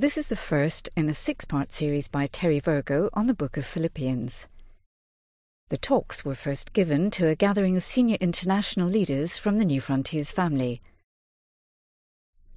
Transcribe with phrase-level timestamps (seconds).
[0.00, 3.58] This is the first in a six part series by Terry Virgo on the Book
[3.58, 4.48] of Philippians.
[5.68, 9.78] The talks were first given to a gathering of senior international leaders from the New
[9.78, 10.80] Frontiers family.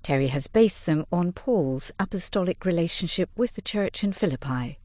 [0.04, 4.80] Terry has based them on Paul's apostolic relationship with the church in Philippi.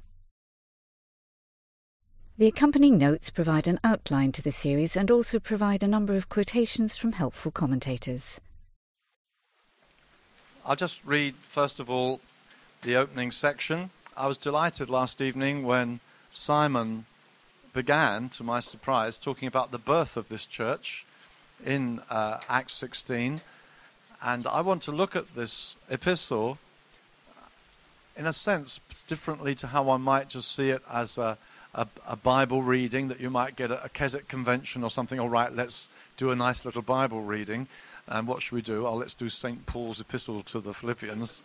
[2.38, 6.28] The accompanying notes provide an outline to the series and also provide a number of
[6.28, 8.40] quotations from helpful commentators.
[10.66, 12.20] I'll just read, first of all,
[12.82, 13.90] the opening section.
[14.16, 16.00] I was delighted last evening when
[16.32, 17.06] Simon
[17.72, 21.04] began, to my surprise, talking about the birth of this church
[21.64, 23.40] in uh, Acts 16.
[24.22, 26.58] And I want to look at this epistle
[28.16, 31.36] in a sense differently to how one might just see it as a,
[31.74, 35.18] a, a Bible reading that you might get at a Keswick convention or something.
[35.18, 37.66] All right, let's do a nice little Bible reading.
[38.06, 38.86] And what should we do?
[38.86, 39.66] Oh, let's do St.
[39.66, 41.42] Paul's epistle to the Philippians.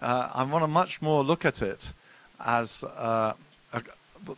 [0.00, 1.92] Uh, I want to much more look at it
[2.44, 3.34] as uh,
[3.72, 3.82] a,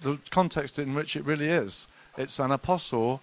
[0.03, 1.87] the context in which it really is.
[2.17, 3.21] It's an apostle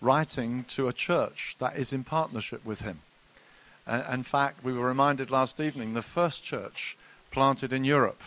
[0.00, 3.00] writing to a church that is in partnership with him.
[4.12, 6.96] In fact, we were reminded last evening the first church
[7.30, 8.20] planted in Europe.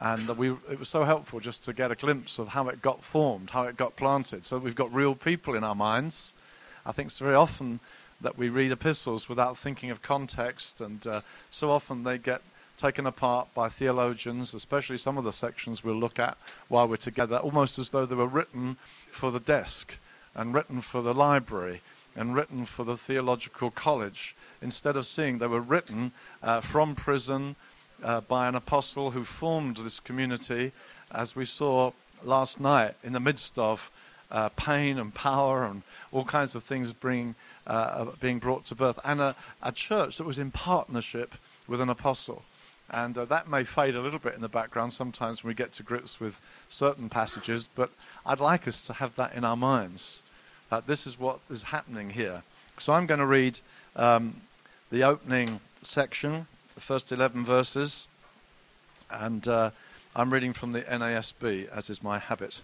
[0.00, 3.04] And we, it was so helpful just to get a glimpse of how it got
[3.04, 4.44] formed, how it got planted.
[4.44, 6.32] So we've got real people in our minds.
[6.86, 7.80] I think it's very often
[8.20, 12.42] that we read epistles without thinking of context, and uh, so often they get
[12.76, 16.36] taken apart by theologians, especially some of the sections we'll look at
[16.68, 18.76] while we're together, almost as though they were written
[19.10, 19.98] for the desk
[20.34, 21.80] and written for the library
[22.16, 27.56] and written for the theological college, instead of seeing they were written uh, from prison
[28.02, 30.72] uh, by an apostle who formed this community,
[31.10, 33.90] as we saw last night, in the midst of
[34.30, 37.34] uh, pain and power and all kinds of things being,
[37.66, 41.34] uh, being brought to birth, and a, a church that was in partnership
[41.66, 42.42] with an apostle.
[42.90, 45.72] And uh, that may fade a little bit in the background sometimes when we get
[45.74, 47.90] to grips with certain passages, but
[48.26, 50.22] I'd like us to have that in our minds.
[50.70, 52.42] That this is what is happening here.
[52.78, 53.58] So I'm going to read
[53.96, 54.40] um,
[54.90, 58.06] the opening section, the first 11 verses,
[59.10, 59.70] and uh,
[60.14, 62.60] I'm reading from the NASB, as is my habit.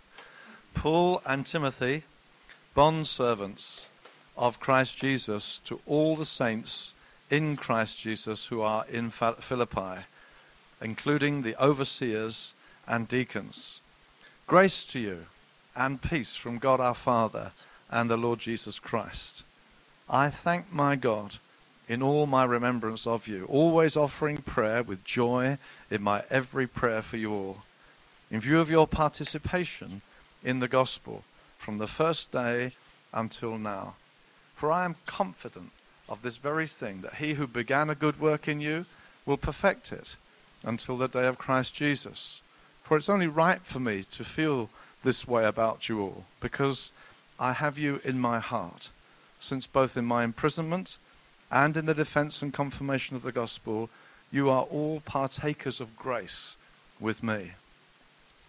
[0.74, 2.04] Paul and Timothy,
[2.74, 3.86] bond servants
[4.36, 6.92] of Christ Jesus, to all the saints
[7.30, 10.02] in Christ Jesus who are in Philippi,
[10.82, 12.54] including the overseers
[12.86, 13.80] and deacons.
[14.46, 15.26] Grace to you
[15.76, 17.52] and peace from God our Father
[17.88, 19.44] and the Lord Jesus Christ.
[20.08, 21.36] I thank my God
[21.88, 25.58] in all my remembrance of you, always offering prayer with joy
[25.90, 27.58] in my every prayer for you all,
[28.30, 30.02] in view of your participation
[30.42, 31.24] in the gospel
[31.58, 32.72] from the first day
[33.12, 33.94] until now.
[34.54, 35.70] For I am confident
[36.10, 38.84] of this very thing, that he who began a good work in you
[39.24, 40.16] will perfect it
[40.64, 42.40] until the day of Christ Jesus.
[42.82, 44.68] For it's only right for me to feel
[45.04, 46.90] this way about you all, because
[47.38, 48.90] I have you in my heart,
[49.40, 50.98] since both in my imprisonment
[51.50, 53.88] and in the defense and confirmation of the gospel,
[54.30, 56.56] you are all partakers of grace
[56.98, 57.52] with me.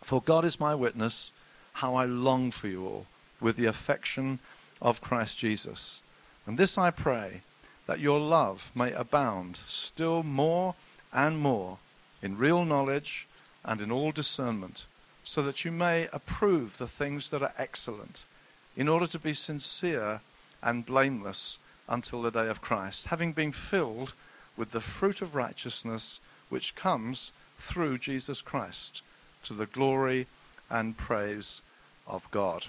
[0.03, 1.31] For God is my witness,
[1.73, 3.05] how I long for you all
[3.39, 4.39] with the affection
[4.81, 5.99] of Christ Jesus.
[6.45, 7.41] And this I pray
[7.91, 10.73] that your love may abound still more
[11.11, 11.77] and more
[12.21, 13.27] in real knowledge
[13.65, 14.85] and in all discernment,
[15.25, 18.23] so that you may approve the things that are excellent,
[18.77, 20.21] in order to be sincere
[20.63, 21.57] and blameless
[21.89, 24.13] until the day of Christ, having been filled
[24.55, 29.01] with the fruit of righteousness which comes through Jesus Christ,
[29.43, 30.27] to the glory
[30.69, 31.61] and praise
[32.07, 32.67] of God.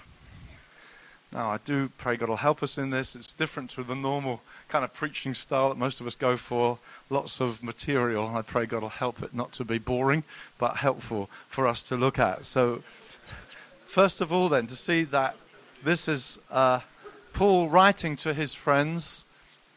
[1.33, 3.15] Now, I do pray God will help us in this.
[3.15, 4.39] It's different to the normal
[4.69, 6.77] kind of preaching style that most of us go for.
[7.09, 8.27] Lots of material.
[8.27, 10.23] I pray God will help it not to be boring,
[10.59, 12.45] but helpful for us to look at.
[12.45, 12.83] So,
[13.87, 15.35] first of all, then, to see that
[15.83, 16.81] this is uh,
[17.33, 19.23] Paul writing to his friends.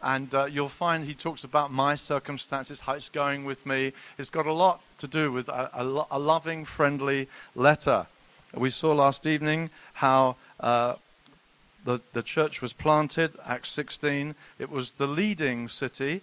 [0.02, 3.94] And uh, you'll find he talks about my circumstances, how it's going with me.
[4.18, 8.06] It's got a lot to do with a, a, a loving, friendly letter.
[8.54, 10.96] We saw last evening how uh,
[11.86, 14.34] the, the church was planted, Acts 16.
[14.58, 16.20] It was the leading city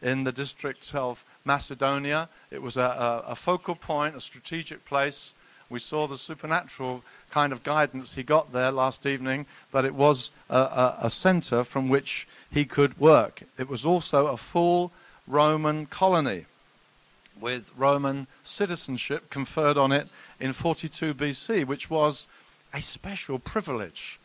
[0.00, 2.30] in the district of Macedonia.
[2.50, 2.80] It was a,
[3.26, 5.34] a, a focal point, a strategic place.
[5.68, 10.30] We saw the supernatural kind of guidance he got there last evening, but it was
[10.48, 13.42] a, a, a center from which he could work.
[13.58, 14.90] It was also a full
[15.26, 16.46] Roman colony
[17.38, 20.08] with Roman citizenship conferred on it
[20.40, 22.26] in 42 BC, which was
[22.72, 24.18] a special privilege.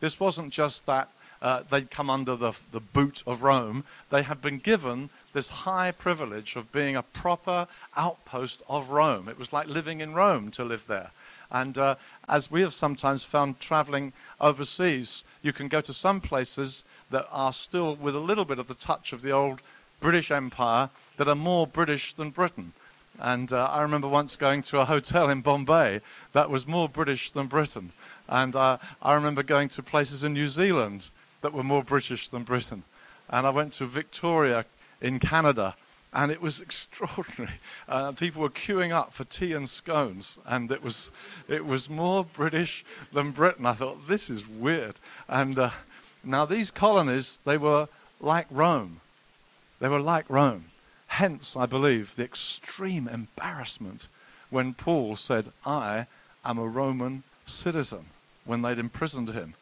[0.00, 1.08] This wasn't just that
[1.42, 3.84] uh, they'd come under the, the boot of Rome.
[4.10, 7.66] They had been given this high privilege of being a proper
[7.96, 9.28] outpost of Rome.
[9.28, 11.10] It was like living in Rome to live there.
[11.50, 11.96] And uh,
[12.28, 17.52] as we have sometimes found traveling overseas, you can go to some places that are
[17.52, 19.60] still with a little bit of the touch of the old
[20.00, 22.72] British Empire that are more British than Britain.
[23.18, 26.00] And uh, I remember once going to a hotel in Bombay
[26.32, 27.92] that was more British than Britain.
[28.28, 31.08] And uh, I remember going to places in New Zealand
[31.42, 32.82] that were more British than Britain.
[33.28, 34.64] And I went to Victoria
[35.00, 35.74] in Canada,
[36.12, 37.60] and it was extraordinary.
[37.88, 41.10] Uh, people were queuing up for tea and scones, and it was,
[41.48, 43.66] it was more British than Britain.
[43.66, 44.94] I thought, this is weird.
[45.28, 45.70] And uh,
[46.24, 47.88] now these colonies, they were
[48.20, 49.00] like Rome.
[49.78, 50.66] They were like Rome.
[51.06, 54.08] Hence, I believe, the extreme embarrassment
[54.50, 56.06] when Paul said, I
[56.44, 58.06] am a Roman citizen,
[58.46, 59.54] when they'd imprisoned him.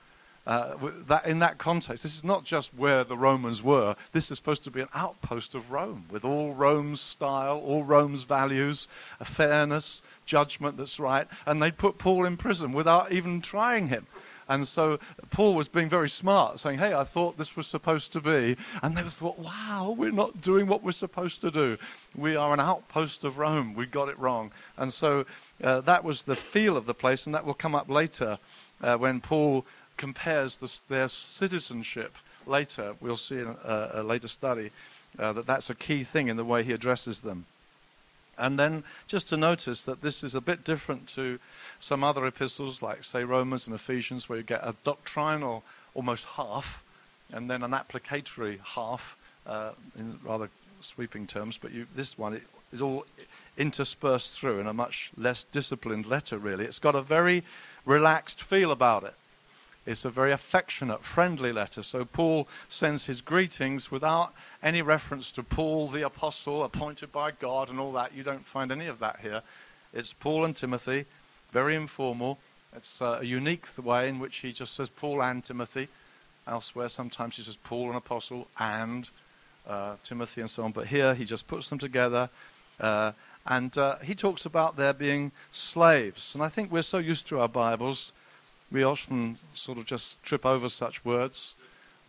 [0.47, 0.75] Uh,
[1.07, 3.97] that, in that context, this is not just where the Romans were.
[4.13, 8.25] This is supposed to be an outpost of Rome, with all Rome's style, all Rome's
[8.25, 8.87] values,
[9.21, 11.27] a fairness, judgment that's right.
[11.47, 14.07] And they put Paul in prison without even trying him.
[14.47, 14.99] And so
[15.31, 18.57] Paul was being very smart, saying, Hey, I thought this was supposed to be.
[18.83, 21.79] And they thought, Wow, we're not doing what we're supposed to do.
[22.15, 23.73] We are an outpost of Rome.
[23.73, 24.51] We got it wrong.
[24.77, 25.25] And so
[25.63, 28.39] uh, that was the feel of the place, and that will come up later
[28.81, 29.65] uh, when Paul
[29.97, 32.15] compares the, their citizenship
[32.47, 32.95] later.
[33.01, 34.71] We'll see in a, a later study
[35.19, 37.47] uh, that that's a key thing in the way he addresses them.
[38.37, 41.39] And then just to notice that this is a bit different to
[41.79, 45.63] some other epistles, like, say, Romans and Ephesians, where you get a doctrinal
[45.95, 46.83] almost half
[47.33, 49.17] and then an applicatory half
[49.47, 50.51] uh, in rather
[50.81, 51.57] sweeping terms.
[51.57, 52.41] But you, this one
[52.73, 53.07] is all
[53.57, 56.65] interspersed through in a much less disciplined letter, really.
[56.65, 57.45] It's got a very
[57.85, 59.15] relaxed feel about it.
[59.87, 61.83] It's a very affectionate, friendly letter.
[61.83, 64.33] So Paul sends his greetings without
[64.63, 68.15] any reference to Paul the apostle, appointed by God, and all that.
[68.15, 69.43] You don't find any of that here.
[69.93, 71.05] It's Paul and Timothy,
[71.53, 72.39] very informal.
[72.75, 75.89] It's uh, a unique way in which he just says Paul and Timothy.
[76.47, 79.09] Elsewhere, sometimes he says Paul and apostle and
[79.69, 80.73] uh, Timothy and so on.
[80.73, 82.31] But here he just puts them together.
[82.81, 83.13] Uh,
[83.47, 86.35] and uh, he talks about there being slaves.
[86.35, 88.13] And I think we're so used to our Bibles
[88.75, 91.55] we often sort of just trip over such words.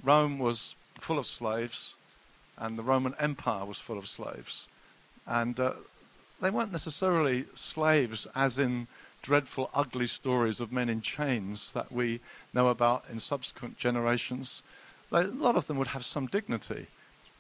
[0.04, 1.96] Rome was full of slaves,
[2.58, 4.68] and the Roman Empire was full of slaves.
[5.28, 5.74] And uh,
[6.42, 8.88] they weren't necessarily slaves, as in
[9.22, 12.20] dreadful, ugly stories of men in chains that we
[12.54, 14.64] know about in subsequent generations.
[15.12, 16.88] a lot of them would have some dignity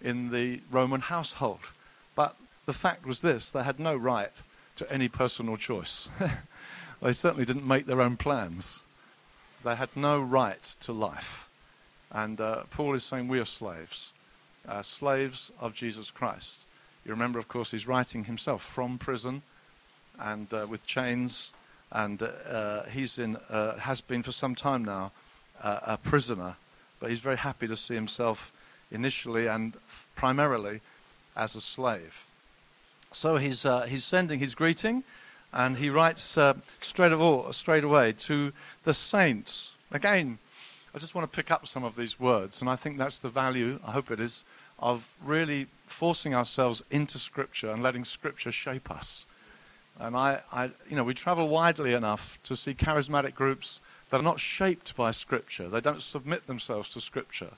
[0.01, 1.61] in the Roman household.
[2.15, 4.31] But the fact was this they had no right
[4.77, 6.09] to any personal choice.
[7.01, 8.79] they certainly didn't make their own plans.
[9.63, 11.47] They had no right to life.
[12.11, 14.13] And uh, Paul is saying we are slaves,
[14.67, 16.59] uh, slaves of Jesus Christ.
[17.05, 19.41] You remember, of course, he's writing himself from prison
[20.19, 21.51] and uh, with chains,
[21.91, 25.11] and uh, he's in, uh, has been for some time now
[25.61, 26.55] uh, a prisoner,
[26.99, 28.51] but he's very happy to see himself
[28.91, 29.73] initially and
[30.15, 30.81] primarily
[31.35, 32.24] as a slave.
[33.15, 35.03] So he's, he's sending his greeting
[35.53, 38.51] and he writes uh, straight, of straight away to
[38.83, 39.71] the saints.
[39.91, 40.37] Again,
[40.93, 43.29] I just want to pick up some of these words, and I think that's the
[43.29, 44.43] value, I hope it is,
[44.79, 49.25] of really forcing ourselves into Scripture and letting Scripture shape us.
[49.97, 53.79] And I, I, you know, we travel widely enough to see charismatic groups
[54.09, 55.69] that are not shaped by Scripture.
[55.69, 57.51] They don't submit themselves to Scripture.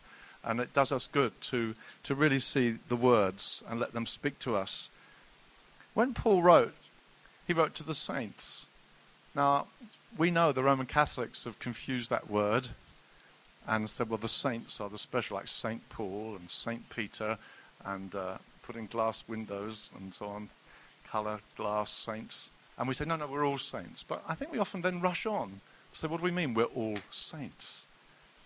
[0.43, 1.73] And it does us good to,
[2.03, 4.89] to really see the words and let them speak to us.
[5.97, 6.75] When Paul wrote
[7.47, 8.67] he wrote to the saints.
[9.33, 9.65] Now,
[10.15, 12.69] we know the Roman Catholics have confused that word
[13.65, 15.89] and said, well, the saints are the special, like St.
[15.89, 16.87] Paul and St.
[16.91, 17.35] Peter,
[17.83, 20.49] and uh, putting glass windows and so on,
[21.07, 22.51] color glass saints.
[22.77, 24.05] And we say, no, no, we're all saints.
[24.07, 25.61] But I think we often then rush on.
[25.93, 26.53] So, what do we mean?
[26.53, 27.81] We're all saints.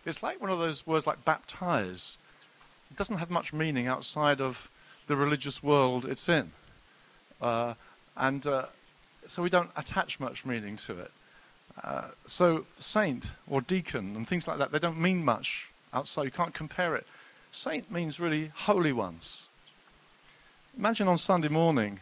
[0.06, 2.18] It's like one of those words like baptize.
[2.90, 4.70] It doesn't have much meaning outside of
[5.08, 6.54] the religious world it's in.
[7.42, 7.74] Uh,
[8.18, 8.66] and uh,
[9.28, 11.12] so we don't attach much meaning to it.
[11.84, 16.24] Uh, so saint or deacon and things like that, they don't mean much outside.
[16.24, 17.08] You can't compare it.
[17.52, 19.44] Saint means really holy ones.
[20.78, 22.00] Imagine on Sunday morning,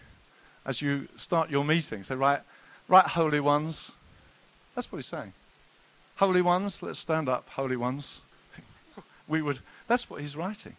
[0.66, 2.42] as you start your meeting, say, right,
[2.88, 3.92] right, holy ones.
[4.76, 5.34] That's what he's saying.
[6.18, 8.22] Holy ones, let's stand up, holy ones.
[9.28, 10.76] We would, that's what he's writing.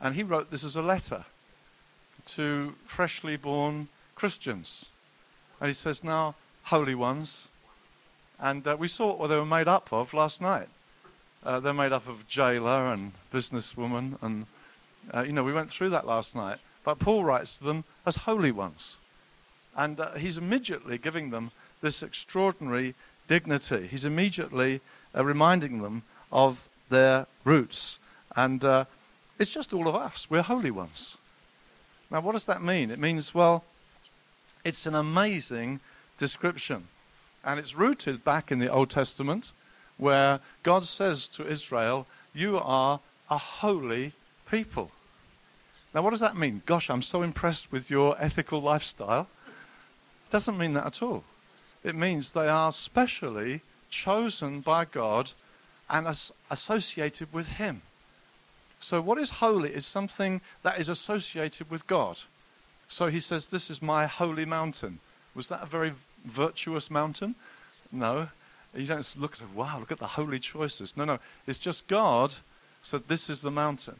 [0.00, 1.26] And he wrote this as a letter
[2.26, 4.86] to freshly born Christians.
[5.60, 7.48] And he says, now, holy ones.
[8.38, 10.68] And uh, we saw what they were made up of last night.
[11.44, 14.46] Uh, they're made up of jailer and businesswoman and
[15.14, 16.58] Uh, you know, we went through that last night.
[16.84, 18.98] But Paul writes to them as holy ones.
[19.74, 22.94] And uh, he's immediately giving them this extraordinary
[23.28, 23.86] dignity.
[23.86, 24.80] He's immediately
[25.14, 27.98] uh, reminding them of their roots.
[28.34, 28.84] And uh,
[29.38, 30.26] it's just all of us.
[30.28, 31.16] We're holy ones.
[32.10, 32.90] Now, what does that mean?
[32.90, 33.64] It means, well,
[34.64, 35.80] it's an amazing
[36.18, 36.88] description.
[37.44, 39.52] And it's rooted back in the Old Testament,
[39.96, 44.12] where God says to Israel, You are a holy
[44.50, 44.90] people.
[45.94, 46.62] Now, what does that mean?
[46.66, 49.28] Gosh, I'm so impressed with your ethical lifestyle.
[49.46, 51.24] It doesn't mean that at all.
[51.82, 55.32] It means they are specially chosen by God
[55.88, 57.82] and as associated with Him.
[58.78, 62.18] So, what is holy is something that is associated with God.
[62.88, 65.00] So he says, This is my holy mountain.
[65.34, 65.92] Was that a very
[66.24, 67.34] virtuous mountain?
[67.92, 68.28] No.
[68.74, 70.96] You don't look at, it, wow, look at the holy choices.
[70.96, 71.18] No, no.
[71.46, 72.34] It's just God
[72.82, 73.96] said, This is the mountain.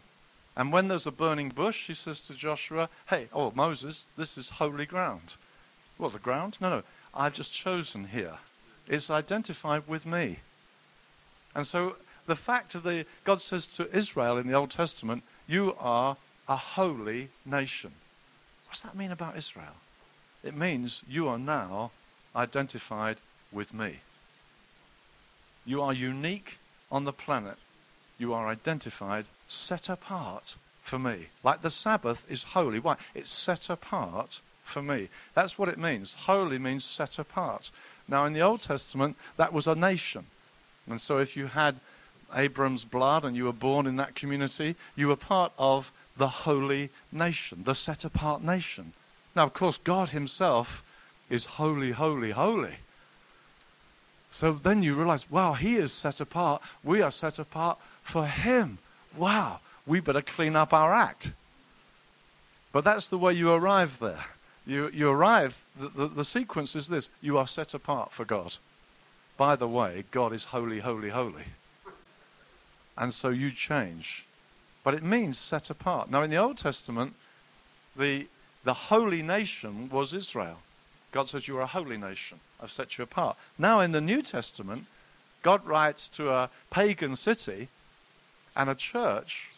[0.56, 4.50] And when there's a burning bush, he says to Joshua, Hey, oh, Moses, this is
[4.50, 5.36] holy ground.
[5.98, 6.58] What, the ground?
[6.60, 6.82] No, no.
[7.14, 8.34] I've just chosen here.
[8.86, 10.38] It's identified with me.
[11.54, 15.76] And so the fact of the God says to Israel in the Old Testament, "You
[15.78, 16.16] are
[16.48, 17.92] a holy nation."
[18.66, 19.76] What does that mean about Israel?
[20.42, 21.90] It means you are now
[22.34, 23.18] identified
[23.50, 24.00] with me.
[25.64, 26.58] You are unique
[26.90, 27.58] on the planet.
[28.18, 31.26] You are identified, set apart for me.
[31.42, 32.78] Like the Sabbath is holy.
[32.78, 32.96] Why?
[33.14, 35.08] It's set apart for me.
[35.34, 36.14] That's what it means.
[36.14, 37.70] Holy means set apart.
[38.08, 40.26] Now, in the Old Testament, that was a nation.
[40.88, 41.80] And so if you had
[42.34, 46.90] Abram's blood and you were born in that community, you were part of the holy
[47.12, 48.92] nation, the set apart nation.
[49.34, 50.82] Now, of course, God Himself
[51.28, 52.76] is holy, holy, holy.
[54.30, 56.62] So then you realize, wow, He is set apart.
[56.82, 58.78] We are set apart for Him.
[59.16, 61.32] Wow, we better clean up our act.
[62.72, 64.24] But that's the way you arrive there.
[64.66, 68.56] You, you arrive, the, the, the sequence is this you are set apart for God.
[69.36, 71.44] By the way, God is holy, holy, holy
[72.96, 74.24] and so you change.
[74.84, 76.10] But it means set apart.
[76.10, 77.14] Now, in the Old Testament,
[77.96, 78.26] the,
[78.64, 80.58] the holy nation was Israel.
[81.12, 82.40] God says, You are a holy nation.
[82.60, 83.36] I've set you apart.
[83.58, 84.86] Now, in the New Testament,
[85.42, 87.68] God writes to a pagan city
[88.56, 89.48] and a church.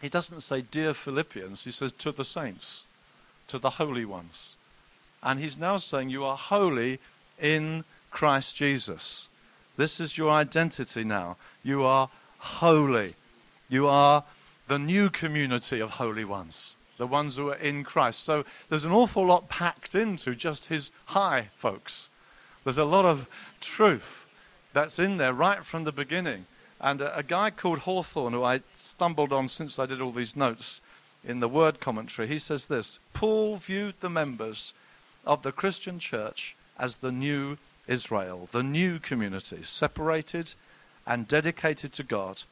[0.00, 2.84] He doesn't say, Dear Philippians, he says, To the saints,
[3.48, 4.56] to the holy ones.
[5.22, 7.00] And he's now saying, You are holy
[7.40, 9.28] in Christ Jesus.
[9.76, 11.36] This is your identity now.
[11.62, 12.10] You are
[12.44, 13.14] holy.
[13.68, 14.22] You are
[14.68, 18.22] the new community of holy ones, the ones who are in Christ.
[18.22, 22.10] So there's an awful lot packed into just his hi, folks.
[22.62, 23.26] There's a lot of
[23.60, 24.28] truth
[24.74, 26.44] that's in there right from the beginning.
[26.80, 30.36] And a, a guy called Hawthorne, who I stumbled on since I did all these
[30.36, 30.80] notes
[31.24, 34.74] in the word commentary, he says this Paul viewed the members
[35.24, 40.52] of the Christian church as the new Israel, the new community, separated
[41.06, 42.42] and dedicated to God,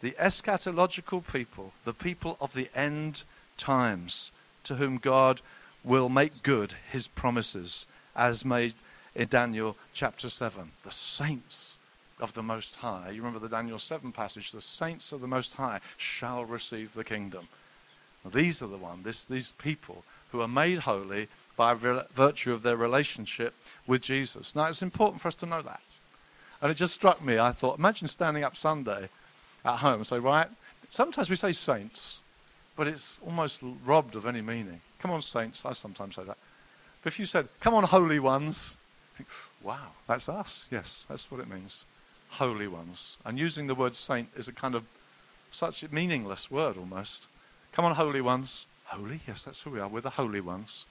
[0.00, 3.22] the eschatological people, the people of the end
[3.56, 4.30] times,
[4.64, 5.40] to whom God
[5.84, 8.74] will make good his promises, as made
[9.14, 10.70] in Daniel chapter 7.
[10.84, 11.76] The saints
[12.20, 13.10] of the Most High.
[13.10, 14.52] You remember the Daniel 7 passage?
[14.52, 17.48] The saints of the Most High shall receive the kingdom.
[18.24, 22.62] Now, these are the ones, this, these people who are made holy by virtue of
[22.62, 23.54] their relationship
[23.86, 24.54] with Jesus.
[24.54, 25.80] Now, it's important for us to know that.
[26.60, 27.38] And it just struck me.
[27.38, 29.08] I thought, imagine standing up Sunday
[29.64, 30.48] at home and say, right,
[30.90, 32.20] sometimes we say saints,
[32.76, 34.80] but it's almost robbed of any meaning.
[35.00, 35.64] Come on, saints.
[35.64, 36.36] I sometimes say that.
[37.02, 38.76] But if you said, come on, holy ones,
[39.16, 39.28] think,
[39.62, 40.64] wow, that's us.
[40.70, 41.84] Yes, that's what it means.
[42.30, 43.16] Holy ones.
[43.24, 44.84] And using the word saint is a kind of
[45.50, 47.26] such a meaningless word almost.
[47.72, 48.66] Come on, holy ones.
[48.84, 49.20] Holy?
[49.26, 49.88] Yes, that's who we are.
[49.88, 50.86] We're the holy ones.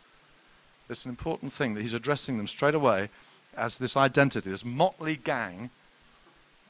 [0.90, 3.10] It's an important thing that he's addressing them straight away
[3.58, 5.70] as this identity, this motley gang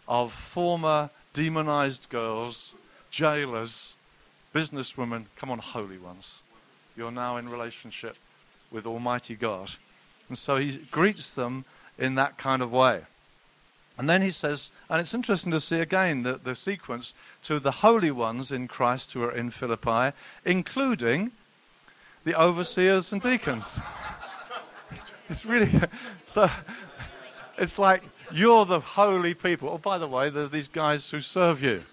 [0.08, 2.74] of former demonized girls,
[3.12, 3.96] jailers,
[4.56, 6.42] businesswomen, come on, holy ones.
[6.96, 8.16] You're now in relationship
[8.72, 9.72] with Almighty God.
[10.30, 11.66] And so he greets them
[12.00, 13.02] in that kind of way.
[13.98, 17.14] And then he says, and it's interesting to see again the, the sequence
[17.44, 20.16] to the holy ones in Christ who are in Philippi,
[20.46, 21.32] including
[22.24, 23.80] the overseers and deacons.
[25.30, 25.70] It's really
[26.26, 26.50] so.
[27.58, 29.70] It's like you're the holy people.
[29.70, 31.84] Oh, by the way, there are these guys who serve you.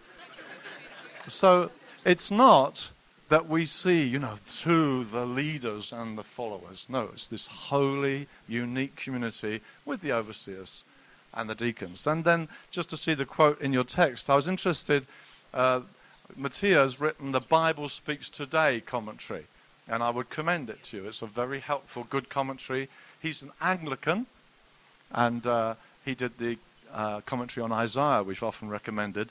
[1.27, 1.71] So
[2.05, 2.91] it's not
[3.31, 6.87] that we see, you know, through the leaders and the followers.
[6.89, 10.85] No, it's this holy, unique community with the overseers
[11.33, 12.07] and the deacons.
[12.07, 15.07] And then, just to see the quote in your text, I was interested.
[15.53, 15.81] Uh,
[16.37, 19.47] Motyer has written the Bible Speaks Today commentary,
[19.89, 21.09] and I would commend it to you.
[21.09, 22.89] It's a very helpful, good commentary.
[23.25, 24.27] He's an Anglican,
[25.11, 26.59] and uh, he did the
[26.93, 29.31] uh, commentary on Isaiah, which I've often recommended.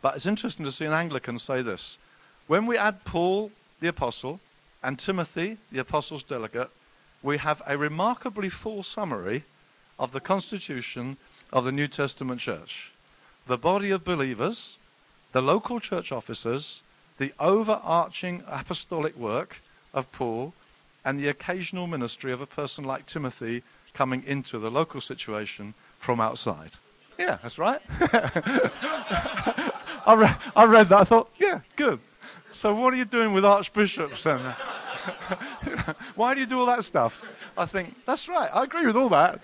[0.00, 1.98] But it's interesting to see an Anglican say this.
[2.46, 4.40] When we add Paul, the apostle,
[4.82, 6.70] and Timothy, the apostle's delegate,
[7.22, 9.44] we have a remarkably full summary
[9.98, 11.18] of the constitution
[11.52, 12.92] of the New Testament church.
[13.46, 14.78] The body of believers,
[15.32, 16.80] the local church officers,
[17.18, 19.60] the overarching apostolic work
[19.92, 20.54] of Paul,
[21.04, 26.20] and the occasional ministry of a person like Timothy coming into the local situation from
[26.20, 26.72] outside.
[27.18, 27.80] Yeah, that's right.
[30.06, 31.00] I, re- I read that.
[31.00, 32.00] I thought, yeah, good.
[32.50, 34.40] So what are you doing with archbishops then?
[36.14, 37.26] Why do you do all that stuff?
[37.56, 38.50] I think, that's right.
[38.52, 39.40] I agree with all that.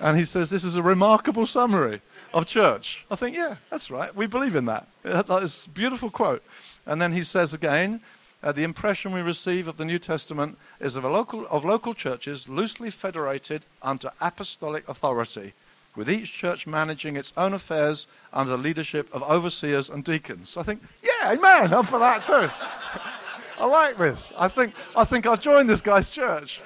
[0.00, 2.00] And he says, this is a remarkable summary
[2.32, 3.04] of church.
[3.10, 4.14] I think, yeah, that's right.
[4.14, 4.86] We believe in that.
[5.02, 6.42] That is a beautiful quote.
[6.86, 8.00] And then he says again,
[8.42, 12.48] uh, the impression we receive of the New Testament is of, local, of local churches
[12.48, 15.52] loosely federated under apostolic authority
[15.94, 20.56] with each church managing its own affairs under the leadership of overseers and deacons.
[20.56, 22.50] I think, yeah, amen, I'm for that too.
[23.58, 24.32] I like this.
[24.36, 26.60] I think, I think I'll join this guy's church.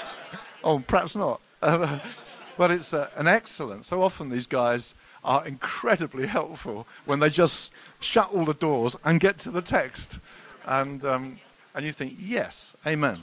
[0.64, 1.40] oh, perhaps not.
[1.60, 3.84] but it's uh, an excellent.
[3.84, 9.20] So often these guys are incredibly helpful when they just shut all the doors and
[9.20, 10.18] get to the text.
[10.66, 11.40] And, um,
[11.74, 13.22] and you think, yes, amen.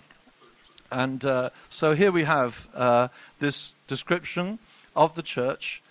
[0.91, 4.60] And uh, so here we have uh, this description
[4.96, 5.82] of the church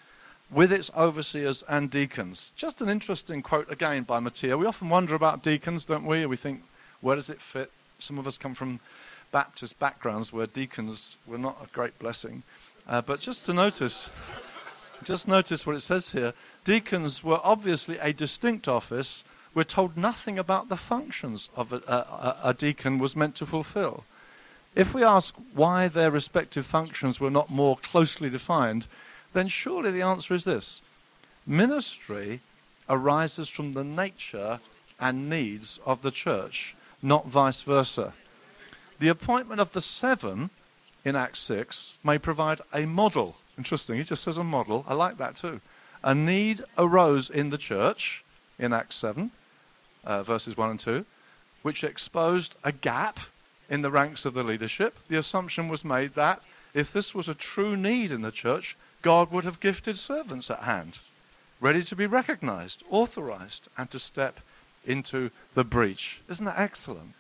[0.51, 2.53] with its overseers and deacons.
[2.57, 4.57] Just an interesting quote again by Motyer.
[4.57, 6.25] We often wonder about deacons, don't we?
[6.27, 6.63] We think,
[7.01, 7.71] where does it fit?
[7.99, 8.81] Some of us come from
[9.33, 12.43] Baptist backgrounds where deacons were not a great blessing.
[12.89, 14.09] Uh, but just to notice,
[15.03, 16.33] just notice what it says here.
[16.65, 19.25] Deacons were obviously a distinct office.
[19.57, 24.05] We're told nothing about the functions of a, a, a deacon was meant to fulfill.
[24.75, 28.87] If we ask why their respective functions were not more closely defined,
[29.33, 30.83] then surely the answer is this.
[31.47, 32.41] Ministry
[32.87, 34.61] arises from the nature
[35.01, 38.13] and needs of the church, not vice versa.
[38.99, 40.51] The appointment of the seven
[41.03, 43.37] in Acts 6 may provide a model.
[43.57, 44.85] Interesting, he just says a model.
[44.87, 45.63] I like that too.
[46.03, 48.23] A need arose in the church
[48.59, 49.31] in Acts 7,
[50.07, 51.05] uh, verses 1 and 2,
[51.63, 53.19] which exposed a gap
[53.69, 56.41] in the ranks of the leadership, the assumption was made that
[56.73, 60.61] if this was a true need in the church, God would have gifted servants at
[60.61, 60.99] hand,
[61.61, 64.41] ready to be recognized, authorized, and to step
[64.85, 66.21] into the breach.
[66.29, 67.15] Isn't that excellent?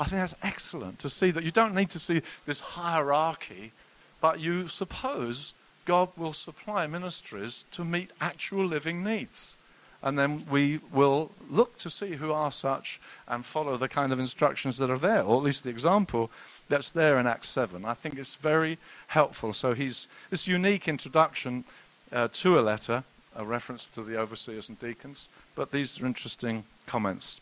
[0.00, 3.72] I think that's excellent to see that you don't need to see this hierarchy,
[4.20, 5.52] but you suppose
[5.84, 9.56] God will supply ministries to meet actual living needs
[10.02, 14.18] and then we will look to see who are such and follow the kind of
[14.18, 16.30] instructions that are there, or at least the example
[16.68, 17.84] that's there in Acts 7.
[17.84, 19.52] I think it's very helpful.
[19.52, 21.64] So he's this unique introduction
[22.12, 23.04] uh, to a letter,
[23.36, 27.40] a reference to the overseers and deacons, but these are interesting comments.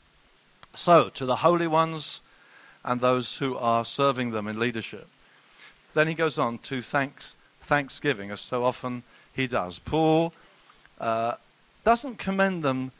[0.75, 2.20] So, to the holy ones
[2.85, 5.09] and those who are serving them in leadership.
[5.94, 9.03] Then he goes on to thanks, thanksgiving, as so often
[9.35, 9.79] he does.
[9.79, 10.33] Paul
[11.01, 11.35] uh,
[11.85, 12.93] doesn't commend them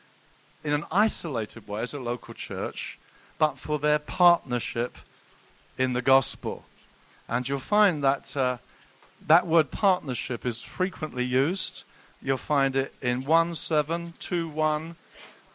[0.65, 2.99] in an isolated way as a local church,
[3.39, 4.97] but for their partnership
[5.79, 6.65] in the gospel.
[7.29, 8.59] And you'll find that uh,
[9.27, 11.85] that word partnership is frequently used.
[12.23, 14.97] You'll find it in 1 7, 2 1,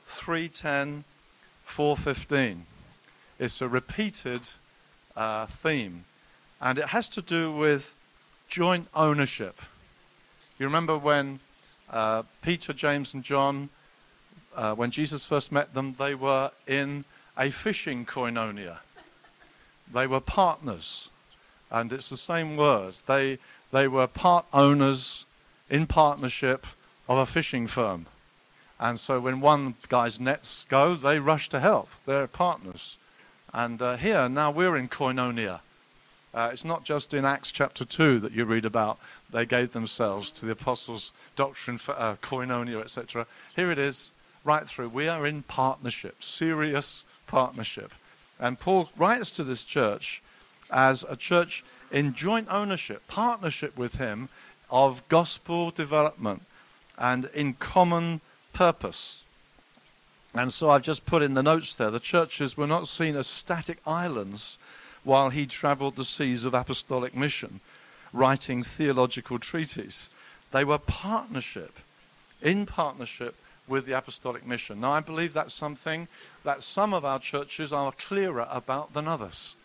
[0.08, 1.04] 3 10,
[1.66, 2.66] 4 15.
[3.38, 4.42] It's a repeated
[5.16, 6.06] uh, theme.
[6.62, 7.94] And it has to do with
[8.48, 9.60] joint ownership.
[10.58, 11.40] You remember when
[11.90, 13.70] uh, Peter, James, and John,
[14.56, 17.06] uh, when Jesus first met them, they were in
[17.38, 18.78] a fishing koinonia.
[19.94, 21.10] They were partners.
[21.70, 22.96] And it's the same word.
[23.08, 23.40] They,
[23.72, 25.26] they were part owners
[25.70, 26.66] in partnership
[27.08, 28.06] of a fishing firm.
[28.80, 31.90] And so when one guy's nets go, they rush to help.
[32.06, 32.98] They're partners.
[33.54, 35.62] And uh, here, now we're in koinonia.
[36.36, 39.00] Uh, it's not just in Acts chapter 2 that you read about
[39.32, 43.26] they gave themselves to the apostles' doctrine for uh, koinonia, etc.
[43.56, 44.12] Here it is,
[44.44, 44.90] right through.
[44.90, 47.94] We are in partnership, serious partnership.
[48.38, 50.22] And Paul writes to this church
[50.70, 54.28] as a church in joint ownership, partnership with him
[54.70, 56.42] of gospel development
[56.98, 58.20] and in common
[58.52, 59.22] purpose.
[60.34, 63.26] And so I've just put in the notes there the churches were not seen as
[63.26, 64.58] static islands
[65.06, 67.62] while he traveled the seas of apostolic mission,
[68.12, 70.10] writing theological treatises.
[70.52, 71.80] They were partnership,
[72.42, 73.36] in partnership
[73.68, 74.82] with the apostolic mission.
[74.82, 76.08] Now, I believe that's something
[76.44, 79.56] that some of our churches are clearer about than others.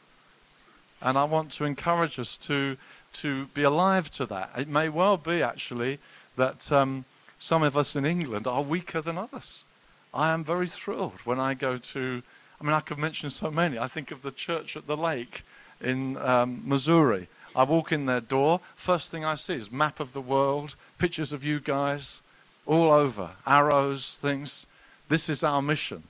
[1.02, 2.76] And I want to encourage us to,
[3.14, 4.50] to be alive to that.
[4.56, 5.98] It may well be, actually,
[6.36, 7.04] that um,
[7.38, 9.64] some of us in England are weaker than others.
[10.12, 12.22] I am very thrilled when I go to,
[12.60, 13.78] I mean, I could mention so many.
[13.78, 15.42] I think of the church at the lake
[15.80, 17.28] in um, Missouri.
[17.56, 21.32] I walk in their door, first thing I see is map of the world, pictures
[21.32, 22.20] of you guys,
[22.66, 24.66] all over, arrows, things.
[25.08, 26.04] This is our mission.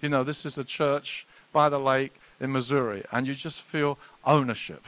[0.00, 3.98] You know, this is a church by the lake in Missouri, and you just feel
[4.24, 4.84] ownership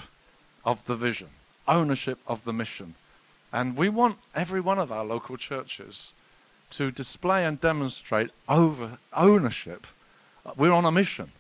[0.65, 1.29] of the vision,
[1.69, 2.95] ownership of the mission.
[3.53, 6.13] And we want every one of our local churches
[6.71, 9.87] to display and demonstrate over ownership.
[10.57, 11.31] We're on a mission.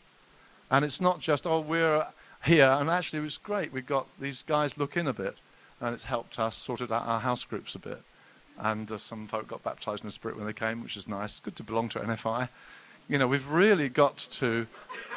[0.70, 2.06] And it's not just, oh, we're
[2.44, 2.76] here.
[2.80, 3.72] And actually, it was great.
[3.72, 5.36] We got these guys look in a bit,
[5.80, 8.00] and it's helped us sorted out our house groups a bit.
[8.58, 11.32] And uh, some folk got baptized in the Spirit when they came, which is nice.
[11.32, 12.48] It's good to belong to NFI.
[13.08, 14.66] You know, we've really got to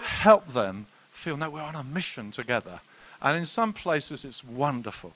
[0.02, 2.80] help them feel, no, we're on a mission together.
[3.21, 5.13] And in some places, it's wonderful.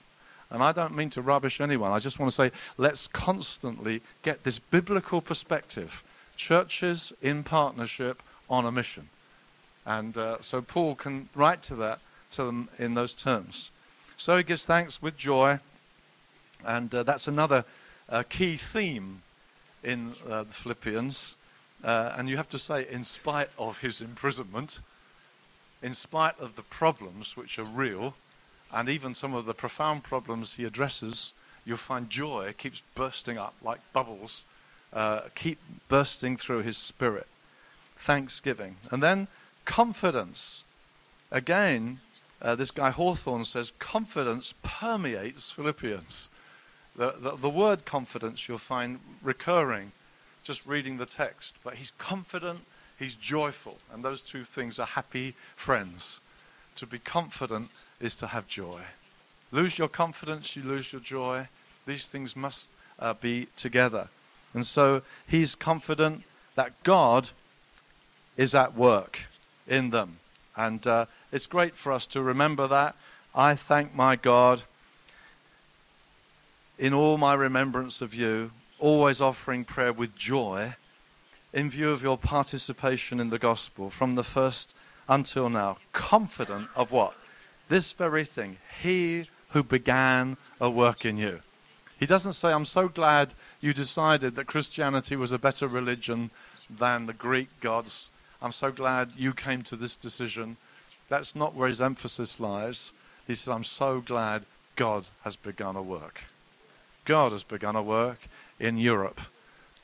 [0.51, 1.91] And I don't mean to rubbish anyone.
[1.91, 6.03] I just want to say, let's constantly get this biblical perspective.
[6.37, 9.09] Churches in partnership on a mission.
[9.85, 11.99] And uh, so Paul can write to that
[12.31, 13.69] to them in those terms.
[14.17, 15.59] So he gives thanks with joy.
[16.65, 17.63] And uh, that's another
[18.09, 19.21] uh, key theme
[19.83, 21.35] in uh, the Philippians.
[21.83, 24.79] Uh, and you have to say, in spite of his imprisonment,
[25.81, 28.13] in spite of the problems which are real,
[28.73, 31.31] and even some of the profound problems he addresses,
[31.65, 34.43] you'll find joy keeps bursting up like bubbles,
[34.91, 37.27] uh, keep bursting through his spirit.
[37.99, 38.77] Thanksgiving.
[38.91, 39.27] And then
[39.65, 40.63] confidence.
[41.31, 41.99] Again,
[42.41, 46.29] uh, this guy Hawthorne says confidence permeates Philippians.
[46.95, 49.91] The, the, the word confidence you'll find recurring
[50.43, 51.53] just reading the text.
[51.63, 52.61] But he's confident,
[52.97, 56.19] he's joyful, and those two things are happy friends.
[56.77, 58.81] To be confident is to have joy.
[59.51, 61.47] Lose your confidence, you lose your joy.
[61.85, 62.67] These things must
[62.99, 64.07] uh, be together.
[64.53, 66.23] And so he's confident
[66.55, 67.29] that God
[68.39, 69.19] is at work
[69.67, 70.17] in them.
[70.55, 72.95] And uh, it's great for us to remember that.
[73.35, 74.61] I thank my God
[76.77, 80.73] in all my remembrance of you, always offering prayer with joy
[81.51, 84.69] in view of your participation in the gospel from the first
[85.09, 87.13] until now, confident of what?
[87.67, 88.55] This very thing.
[88.81, 91.41] He who began a work in you.
[91.99, 96.29] He doesn't say, I'm so glad you decided that Christianity was a better religion
[96.69, 98.09] than the Greek gods.
[98.41, 100.57] I'm so glad you came to this decision.
[101.09, 102.93] That's not where his emphasis lies.
[103.27, 104.43] He says, I'm so glad
[104.75, 106.21] God has begun a work.
[107.05, 108.19] God has begun a work
[108.59, 109.19] in Europe.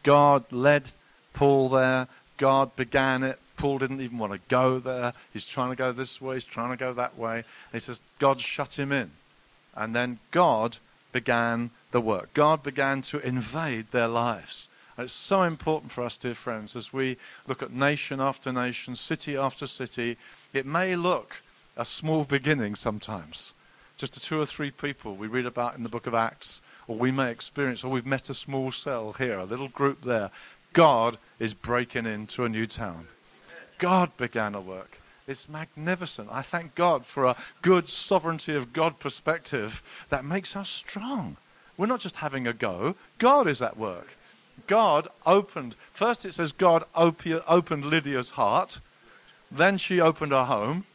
[0.03, 0.91] God led
[1.33, 2.07] Paul there.
[2.37, 3.39] God began it.
[3.57, 5.13] Paul didn't even want to go there.
[5.33, 7.37] He's trying to go this way, he's trying to go that way.
[7.37, 9.11] And he says, God shut him in.
[9.75, 10.77] And then God
[11.11, 12.33] began the work.
[12.33, 14.67] God began to invade their lives.
[14.97, 19.35] It's so important for us, dear friends, as we look at nation after nation, city
[19.35, 20.17] after city.
[20.53, 21.35] It may look
[21.75, 23.53] a small beginning sometimes.
[23.97, 26.95] Just a two or three people we read about in the book of Acts, or
[26.95, 30.31] we may experience, or we've met a small cell here, a little group there.
[30.71, 33.07] God is breaking into a new town.
[33.79, 34.99] God began a work.
[35.27, 36.29] It's magnificent.
[36.31, 41.35] I thank God for a good sovereignty of God perspective that makes us strong.
[41.75, 44.07] We're not just having a go, God is at work.
[44.67, 48.79] God opened, first it says God opened Lydia's heart,
[49.51, 50.85] then she opened her home,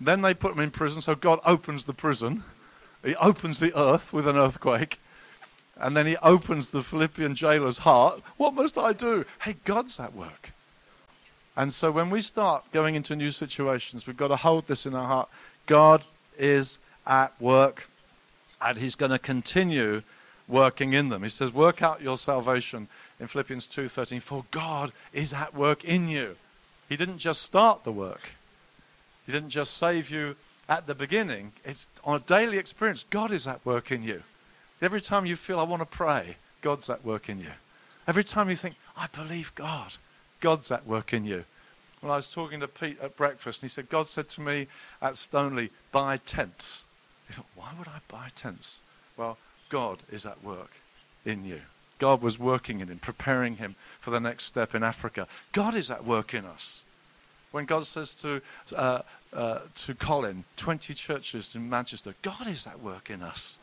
[0.00, 2.44] then they put him in prison, so God opens the prison.
[3.04, 5.00] He opens the earth with an earthquake.
[5.80, 8.20] And then he opens the Philippian jailer's heart.
[8.36, 9.24] What must I do?
[9.40, 10.50] Hey, God's at work.
[11.56, 14.94] And so when we start going into new situations, we've got to hold this in
[14.94, 15.28] our heart.
[15.66, 16.02] God
[16.38, 17.88] is at work,
[18.60, 20.02] and He's going to continue
[20.46, 21.22] working in them.
[21.22, 22.88] He says, "Work out your salvation."
[23.20, 26.36] In Philippians 2:13, for God is at work in you.
[26.88, 28.30] He didn't just start the work.
[29.26, 30.36] He didn't just save you
[30.68, 31.52] at the beginning.
[31.64, 33.04] It's on a daily experience.
[33.10, 34.22] God is at work in you.
[34.80, 37.52] Every time you feel I want to pray, God's at work in you.
[38.06, 39.92] Every time you think, I believe God,
[40.40, 41.44] God's at work in you.
[42.00, 44.68] When I was talking to Pete at breakfast, and he said, God said to me
[45.02, 46.84] at Stoneleigh, buy tents.
[47.26, 48.78] He thought, why would I buy tents?
[49.16, 49.36] Well,
[49.68, 50.70] God is at work
[51.24, 51.60] in you.
[51.98, 55.26] God was working in him, preparing him for the next step in Africa.
[55.52, 56.84] God is at work in us.
[57.50, 58.42] When God says to,
[58.76, 63.58] uh, uh, to Colin, 20 churches in Manchester, God is at work in us.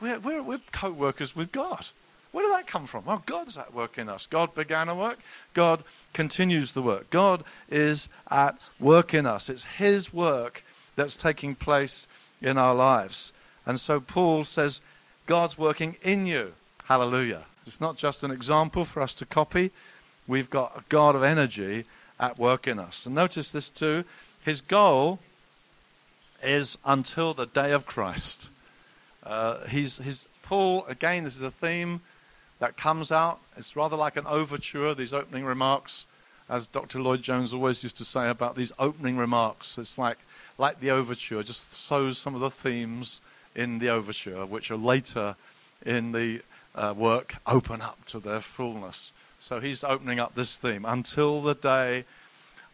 [0.00, 1.86] We're, we're, we're co workers with God.
[2.32, 3.04] Where did that come from?
[3.04, 4.26] Well, God's at work in us.
[4.26, 5.18] God began a work.
[5.54, 7.08] God continues the work.
[7.10, 9.48] God is at work in us.
[9.48, 10.64] It's His work
[10.96, 12.08] that's taking place
[12.42, 13.32] in our lives.
[13.66, 14.80] And so Paul says,
[15.26, 16.52] God's working in you.
[16.84, 17.44] Hallelujah.
[17.66, 19.70] It's not just an example for us to copy.
[20.26, 21.84] We've got a God of energy
[22.20, 23.06] at work in us.
[23.06, 24.04] And notice this too.
[24.44, 25.18] His goal
[26.42, 28.48] is until the day of Christ.
[29.24, 32.00] Uh, he's, he's, Paul, again, this is a theme
[32.58, 33.40] that comes out.
[33.56, 36.06] It's rather like an overture, these opening remarks,
[36.48, 37.00] as Dr.
[37.00, 39.78] Lloyd Jones always used to say about these opening remarks.
[39.78, 40.18] It's like,
[40.58, 43.20] like the overture, just sows some of the themes
[43.54, 45.36] in the overture, which are later
[45.86, 46.42] in the
[46.74, 49.12] uh, work open up to their fullness.
[49.38, 52.04] So he's opening up this theme until the day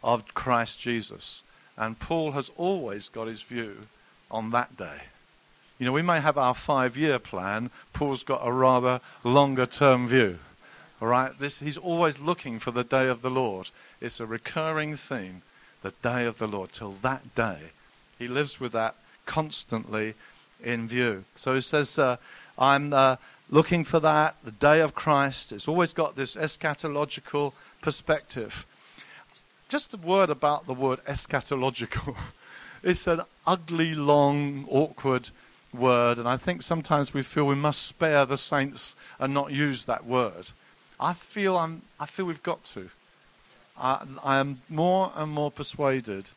[0.03, 1.43] of Christ Jesus.
[1.77, 3.87] And Paul has always got his view
[4.29, 5.01] on that day.
[5.79, 7.71] You know, we may have our five year plan.
[7.93, 10.37] Paul's got a rather longer term view.
[11.01, 11.37] All right?
[11.39, 13.69] This, he's always looking for the day of the Lord.
[13.99, 15.41] It's a recurring theme,
[15.81, 16.71] the day of the Lord.
[16.71, 17.57] Till that day,
[18.19, 20.13] he lives with that constantly
[20.63, 21.23] in view.
[21.35, 22.17] So he says, uh,
[22.57, 23.15] I'm uh,
[23.51, 25.51] looking for that, the day of Christ.
[25.51, 28.65] It's always got this eschatological perspective.
[29.67, 32.15] Just a word about the word eschatological.
[32.83, 35.29] it's an ugly, long, awkward
[35.73, 39.85] word, and I think sometimes we feel we must spare the saints and not use
[39.85, 40.49] that word.
[40.99, 42.89] I feel I'm, I feel we've got to.
[43.77, 46.29] I, I am more and more persuaded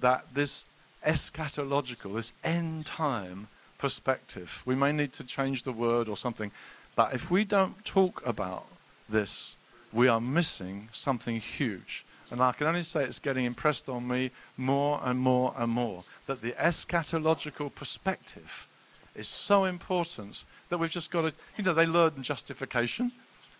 [0.00, 0.64] that this
[1.06, 6.50] eschatological, this end time perspective, we may need to change the word or something,
[6.94, 8.66] but if we don't talk about
[9.08, 9.56] this,
[9.92, 12.04] we are missing something huge.
[12.30, 16.02] And I can only say it's getting impressed on me more and more and more
[16.26, 18.66] that the eschatological perspective
[19.14, 23.12] is so important that we've just got to, you know, they learn justification.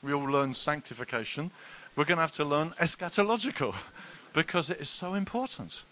[0.02, 1.50] We all learn sanctification.
[1.94, 3.74] We're going to have to learn eschatological
[4.34, 5.84] because it is so important.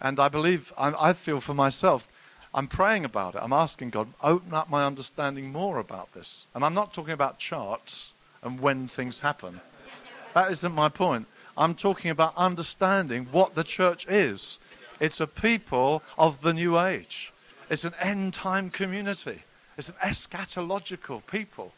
[0.00, 2.06] And I believe, I, I feel for myself,
[2.54, 3.40] I'm praying about it.
[3.42, 6.46] I'm asking God, open up my understanding more about this.
[6.54, 8.12] And I'm not talking about charts
[8.42, 9.60] and when things happen.
[10.34, 11.26] That isn't my point.
[11.56, 14.60] I'm talking about understanding what the church is
[15.00, 17.32] it's a people of the new age.
[17.68, 19.42] It's an end time community.
[19.76, 21.72] It's an eschatological people.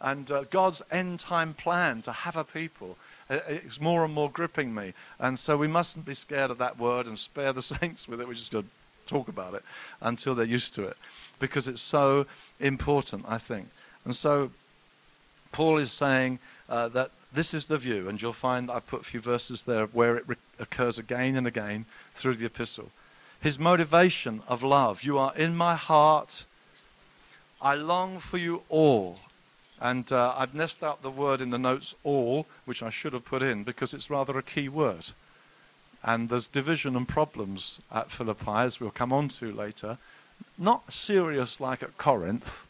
[0.00, 2.98] And uh, God's end time plan to have a people
[3.30, 4.92] is more and more gripping me.
[5.18, 8.28] And so we mustn't be scared of that word and spare the saints with it.
[8.28, 8.64] We just to
[9.06, 9.62] talk about it
[10.00, 10.96] until they're used to it
[11.38, 12.26] because it's so
[12.60, 13.68] important, I think.
[14.04, 14.50] And so
[15.52, 16.38] Paul is saying
[16.68, 19.86] uh, that this is the view, and you'll find I put a few verses there
[19.86, 22.90] where it re- occurs again and again through the epistle.
[23.40, 25.02] His motivation of love.
[25.02, 26.44] You are in my heart.
[27.60, 29.18] I long for you all.
[29.80, 33.26] And uh, I've left out the word in the notes all, which I should have
[33.26, 35.10] put in because it's rather a key word.
[36.02, 39.98] And there's division and problems at Philippi, as we'll come on to later.
[40.58, 42.66] Not serious like at Corinth.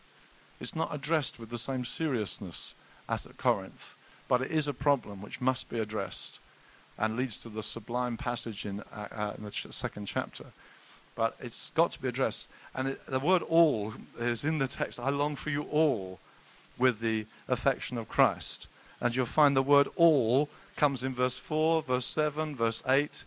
[0.60, 2.74] It's not addressed with the same seriousness
[3.08, 3.96] as at Corinth.
[4.28, 6.38] But it is a problem which must be addressed
[6.98, 10.46] and leads to the sublime passage in, uh, uh, in the ch- second chapter.
[11.14, 12.48] But it's got to be addressed.
[12.74, 14.98] And it, the word all is in the text.
[14.98, 16.18] I long for you all
[16.78, 18.66] with the affection of Christ.
[19.00, 23.24] And you'll find the word all comes in verse 4, verse 7, verse 8.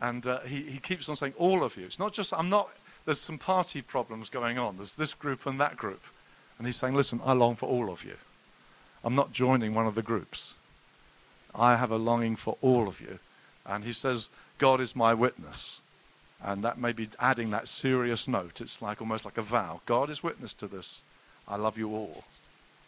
[0.00, 1.84] And uh, he, he keeps on saying all of you.
[1.84, 2.70] It's not just, I'm not,
[3.04, 4.76] there's some party problems going on.
[4.76, 6.02] There's this group and that group.
[6.58, 8.16] And he's saying, listen, I long for all of you.
[9.04, 10.54] I'm not joining one of the groups.
[11.54, 13.18] I have a longing for all of you.
[13.66, 15.80] And he says, God is my witness.
[16.42, 18.60] And that may be adding that serious note.
[18.60, 19.80] It's like almost like a vow.
[19.86, 21.00] God is witness to this.
[21.46, 22.24] I love you all.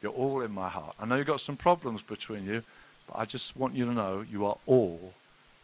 [0.02, 0.94] You're all in my heart.
[0.98, 2.62] I know you've got some problems between you,
[3.06, 5.12] but I just want you to know you are all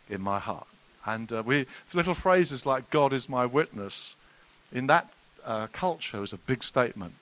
[0.09, 0.67] in my heart.
[1.07, 4.15] And uh, we little phrases like God is my witness
[4.73, 5.09] in that
[5.45, 7.15] uh, culture is a big statement.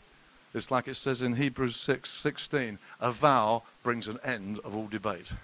[0.55, 4.89] It's like it says in Hebrews 6 16, a vow brings an end of all
[4.89, 5.35] debate.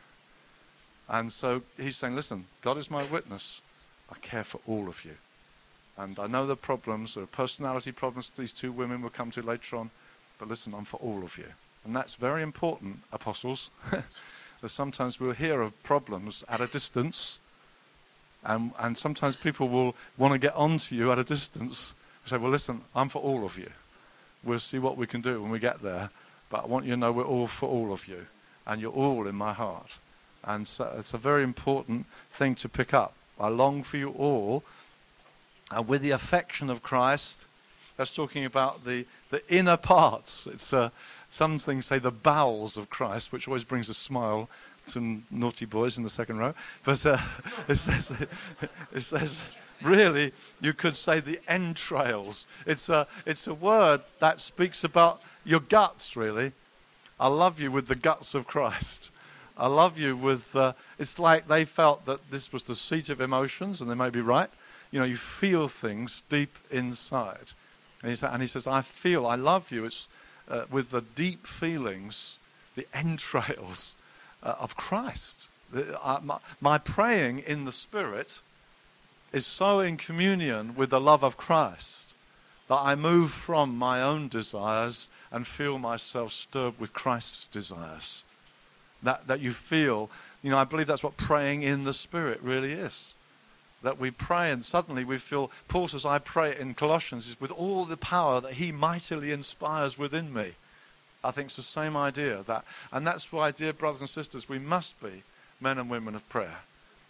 [1.09, 3.61] And so he's saying, listen, God is my witness.
[4.11, 5.15] I care for all of you.
[5.97, 9.43] And I know the problems, there are personality problems these two women will come to
[9.43, 9.91] later on,
[10.39, 11.47] but listen, I'm for all of you.
[11.85, 13.71] And that's very important, apostles.
[14.61, 17.39] that sometimes we'll hear of problems at a distance,
[18.45, 21.95] and, and sometimes people will want to get on to you at a distance.
[22.23, 23.71] and Say, well, listen, I'm for all of you.
[24.43, 26.11] We'll see what we can do when we get there.
[26.51, 28.27] But I want you to know we're all for all of you.
[28.67, 29.97] And you're all in my heart.
[30.45, 33.15] And so it's a very important thing to pick up.
[33.41, 34.63] I long for you all.
[35.71, 37.39] And with the affection of Christ,
[37.97, 40.47] that's talking about the, the inner parts.
[40.47, 40.91] It's, uh,
[41.35, 44.49] some things say the bowels of Christ, which always brings a smile
[44.91, 46.55] to naughty boys in the second row.
[46.85, 47.19] But uh,
[47.69, 48.13] it, says,
[48.95, 49.41] it says,
[49.83, 52.47] really, you could say the entrails.
[52.67, 56.53] It's a, it's a word that speaks about your guts, really.
[57.19, 59.11] I love you with the guts of Christ.
[59.59, 63.21] I love you with, uh, it's like they felt that this was the seat of
[63.21, 64.51] emotions, and they may be right.
[64.93, 67.51] You know, you feel things deep inside.
[68.03, 69.85] And he, sa- and he says, I feel, I love you.
[69.85, 70.07] It's
[70.49, 72.39] uh, with the deep feelings,
[72.77, 73.95] the entrails
[74.43, 75.49] uh, of Christ.
[75.75, 78.41] Uh, my, my praying in the Spirit
[79.33, 82.05] is so in communion with the love of Christ
[82.69, 88.23] that I move from my own desires and feel myself stirred with Christ's desires.
[89.03, 90.09] That, that you feel,
[90.43, 93.15] you know, I believe that's what praying in the Spirit really is.
[93.85, 97.51] That we pray and suddenly we feel, Paul says, I pray in Colossians, is with
[97.51, 100.53] all the power that he mightily inspires within me.
[101.23, 102.43] I think it's the same idea.
[102.47, 105.23] That, and that's why, dear brothers and sisters, we must be
[105.61, 106.61] men and women of prayer.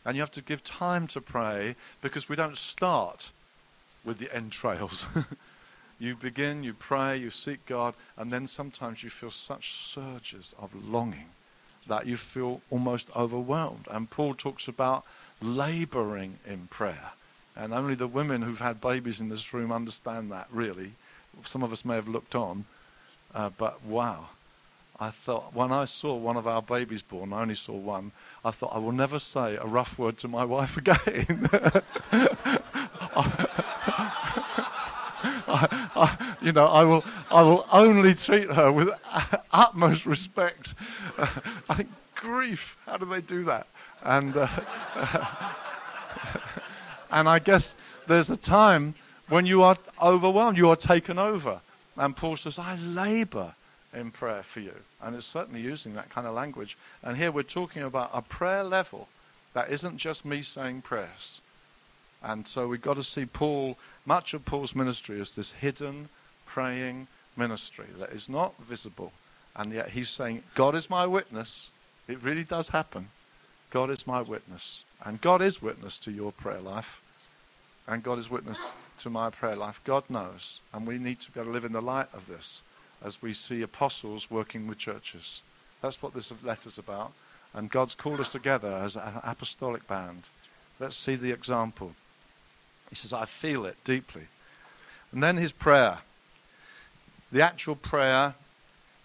[0.05, 3.31] And you have to give time to pray because we don't start
[4.05, 5.07] with the entrails.
[5.99, 10.75] you begin, you pray, you seek God, and then sometimes you feel such surges of
[10.75, 11.31] longing
[11.87, 13.87] that you feel almost overwhelmed.
[13.91, 15.05] And Paul talks about
[15.45, 17.13] laboring in prayer.
[17.57, 20.93] And only the women who've had babies in this room understand that, really.
[21.45, 22.65] Some of us may have looked on,
[23.35, 24.29] uh, but wow.
[24.99, 28.13] I thought, when I saw one of our babies born, I only saw one,
[28.45, 31.49] I thought, I will never say a rough word to my wife again.
[35.47, 38.91] I, I, you know, I will, I will only treat her with
[39.53, 40.75] utmost respect.
[41.19, 43.67] I think, grief, how do they do that?
[44.05, 44.49] And, uh,
[47.11, 47.75] and I guess
[48.07, 48.95] there's a time
[49.29, 51.61] when you are overwhelmed, you are taken over.
[51.97, 53.55] And Paul says, I labor
[53.95, 54.75] in prayer for you.
[55.03, 56.77] And it's certainly using that kind of language.
[57.03, 59.09] And here we're talking about a prayer level
[59.55, 61.41] that isn't just me saying prayers.
[62.23, 66.09] And so we've got to see Paul, much of Paul's ministry is this hidden
[66.47, 69.13] praying ministry that is not visible.
[69.57, 71.71] And yet he's saying, God is my witness.
[72.09, 73.09] It really does happen.
[73.75, 74.85] God is my witness.
[75.05, 77.03] And God is witness to your prayer life.
[77.89, 79.81] And God is witness to my prayer life.
[79.83, 80.61] God knows.
[80.73, 82.63] And we need to be able to live in the light of this
[83.05, 85.43] as we see apostles working with churches.
[85.83, 87.15] That's what this letter's about.
[87.53, 90.23] And God's called us together as an apostolic band.
[90.79, 91.97] Let's see the example.
[92.91, 94.29] He says, I feel it deeply.
[95.11, 95.99] And then his prayer.
[97.33, 98.35] The actual prayer,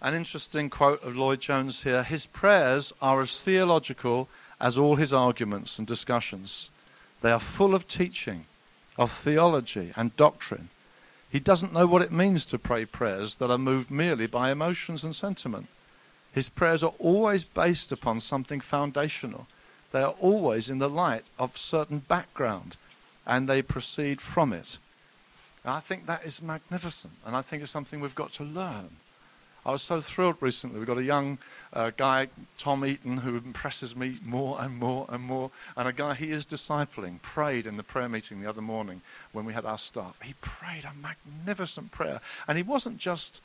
[0.00, 4.28] an interesting quote of Lloyd Jones here his prayers are as theological
[4.60, 6.70] as all his arguments and discussions.
[7.22, 8.46] They are full of teaching,
[8.98, 10.68] of theology and doctrine.
[11.30, 15.04] He doesn't know what it means to pray prayers that are moved merely by emotions
[15.04, 15.68] and sentiment.
[16.32, 19.46] His prayers are always based upon something foundational.
[19.92, 22.76] They are always in the light of certain background,
[23.26, 24.78] and they proceed from it.
[25.64, 28.96] And I think that is magnificent, and I think it's something we've got to learn.
[29.64, 30.78] I was so thrilled recently.
[30.78, 31.38] We've got a young
[31.72, 35.50] uh, guy, Tom Eaton, who impresses me more and more and more.
[35.76, 39.44] And a guy he is discipling prayed in the prayer meeting the other morning when
[39.44, 40.16] we had our staff.
[40.22, 42.20] He prayed a magnificent prayer.
[42.48, 43.42] And he wasn't just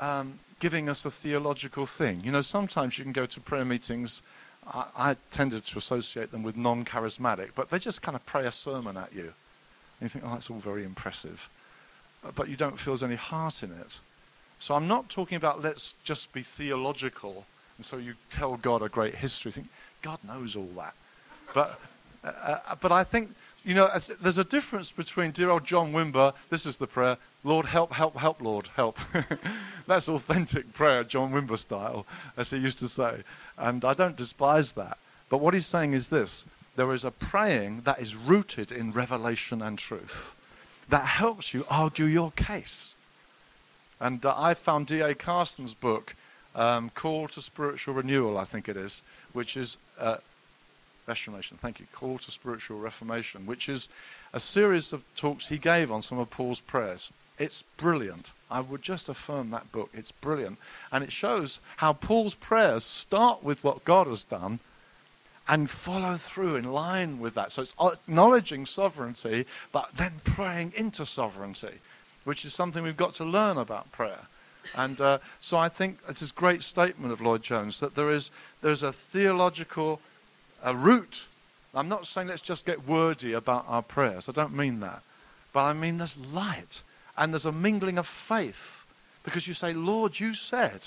[0.00, 2.22] um, giving us a theological thing.
[2.24, 4.22] You know, sometimes you can go to prayer meetings.
[4.66, 8.46] I, I tended to associate them with non charismatic, but they just kind of pray
[8.46, 9.24] a sermon at you.
[10.00, 11.48] And you think, oh, that's all very impressive.
[12.34, 14.00] But you don't feel there's any heart in it.
[14.58, 18.88] So I'm not talking about let's just be theological, and so you tell God a
[18.88, 19.52] great history.
[19.52, 19.68] Think
[20.02, 20.94] God knows all that,
[21.54, 21.80] but
[22.24, 23.30] uh, uh but I think
[23.64, 23.88] you know
[24.20, 26.34] there's a difference between dear old John Wimber.
[26.50, 28.98] This is the prayer: Lord, help, help, help, Lord, help.
[29.86, 32.04] That's authentic prayer, John Wimber style,
[32.36, 33.22] as he used to say,
[33.56, 34.98] and I don't despise that.
[35.30, 39.62] But what he's saying is this: there is a praying that is rooted in revelation
[39.62, 40.34] and truth
[40.88, 42.94] that helps you argue your case.
[44.00, 45.14] And uh, I found D.A.
[45.14, 46.14] Carson's book,
[46.54, 50.16] um, Call to Spiritual Renewal, I think it is, which is uh,
[51.06, 53.88] Reformation, thank you, Call to Spiritual Reformation, which is
[54.32, 57.10] a series of talks he gave on some of Paul's prayers.
[57.38, 58.30] It's brilliant.
[58.50, 59.90] I would just affirm that book.
[59.94, 60.58] It's brilliant.
[60.92, 64.58] And it shows how Paul's prayers start with what God has done
[65.48, 67.52] and follow through in line with that.
[67.52, 71.78] So it's acknowledging sovereignty, but then praying into sovereignty
[72.28, 74.20] which is something we've got to learn about prayer.
[74.74, 78.30] And uh, so I think it's a great statement of Lloyd Jones that there is
[78.60, 79.98] there's a theological
[80.62, 81.24] a root.
[81.74, 84.28] I'm not saying let's just get wordy about our prayers.
[84.28, 85.00] I don't mean that.
[85.54, 86.82] But I mean there's light
[87.16, 88.84] and there's a mingling of faith
[89.24, 90.86] Because you say, Lord, you said.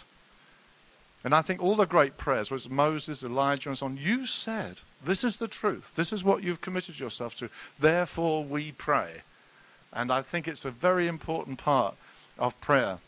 [1.23, 4.27] And I think all the great prayers, whether it's Moses, Elijah, and so on, you
[4.27, 5.91] said, this is the truth.
[5.95, 7.49] This is what you've committed yourself to.
[7.79, 9.23] Therefore, we pray.
[9.93, 11.95] And I think it's a very important part
[12.39, 12.99] of prayer.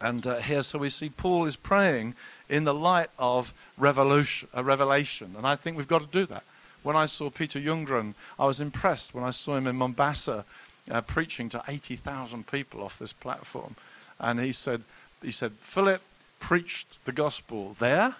[0.00, 2.14] And uh, here, so we see Paul is praying
[2.48, 5.34] in the light of revolution, uh, revelation.
[5.36, 6.44] And I think we've got to do that.
[6.82, 10.44] When I saw Peter Youngren, I was impressed when I saw him in Mombasa
[10.90, 13.74] uh, preaching to 80,000 people off this platform.
[14.20, 14.82] And he said,
[15.22, 16.02] he said, Philip
[16.40, 18.14] preached the gospel there.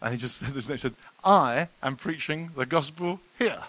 [0.00, 0.94] And he just said this, he said,
[1.24, 3.64] I am preaching the gospel here.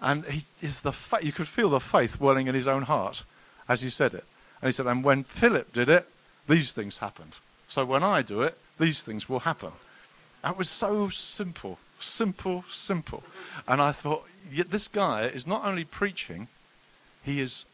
[0.00, 3.24] And he is the fa- you could feel the faith welling in his own heart
[3.68, 4.24] as he said it.
[4.60, 6.08] And he said, and when Philip did it,
[6.48, 7.36] these things happened.
[7.68, 9.72] So when I do it, these things will happen.
[10.42, 13.22] That was so simple, simple, simple.
[13.66, 16.48] And I thought, this guy is not only preaching,
[17.24, 17.64] he is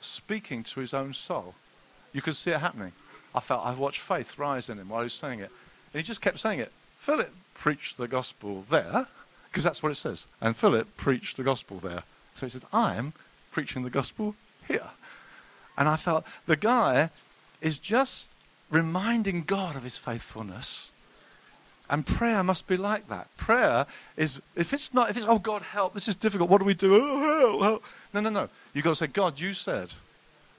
[0.00, 1.54] speaking to his own soul.
[2.12, 2.92] You could see it happening.
[3.34, 5.50] I felt I watched faith rise in him while he was saying it.
[5.92, 6.72] And he just kept saying it.
[7.00, 9.06] Philip preached the gospel there,
[9.54, 10.26] because that's what it says.
[10.40, 12.02] And Philip preached the gospel there.
[12.34, 13.12] So he said, I am
[13.52, 14.34] preaching the gospel
[14.66, 14.90] here.
[15.78, 17.10] And I felt the guy
[17.60, 18.26] is just
[18.68, 20.90] reminding God of his faithfulness.
[21.88, 23.28] And prayer must be like that.
[23.36, 23.86] Prayer
[24.16, 26.74] is, if it's not, if it's, oh God, help, this is difficult, what do we
[26.74, 26.92] do?
[26.96, 27.84] Oh, help, help.
[28.12, 28.48] No, no, no.
[28.72, 29.94] You've got to say, God, you said.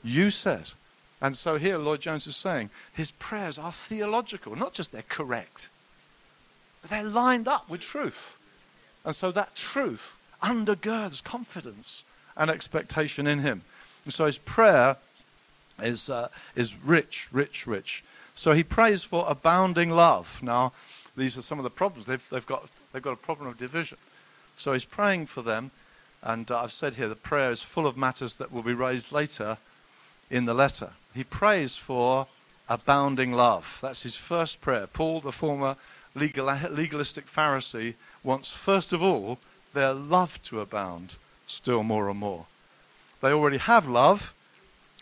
[0.05, 0.71] You said.
[1.19, 5.67] And so here, Lloyd Jones is saying, his prayers are theological, not just they're correct,
[6.81, 8.39] but they're lined up with truth.
[9.05, 12.03] And so that truth undergirds confidence
[12.35, 13.61] and expectation in him.
[14.03, 14.97] And so his prayer
[15.81, 18.03] is, uh, is rich, rich, rich.
[18.35, 20.39] So he prays for abounding love.
[20.41, 20.73] Now,
[21.15, 22.05] these are some of the problems.
[22.05, 23.97] They've, they've, got, they've got a problem of division.
[24.57, 25.71] So he's praying for them.
[26.21, 29.11] And uh, I've said here the prayer is full of matters that will be raised
[29.11, 29.57] later
[30.29, 30.89] in the letter.
[31.13, 32.27] He prays for
[32.67, 33.77] abounding love.
[33.81, 34.87] That's his first prayer.
[34.87, 35.75] Paul, the former
[36.15, 37.93] legal, legalistic Pharisee,
[38.25, 39.37] wants first of all
[39.73, 41.15] their love to abound
[41.47, 42.45] still more and more.
[43.21, 44.33] They already have love,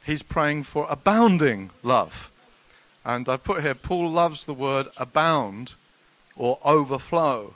[0.03, 2.31] he's praying for abounding love.
[3.05, 5.73] And I put here, Paul loves the word abound
[6.35, 7.55] or overflow.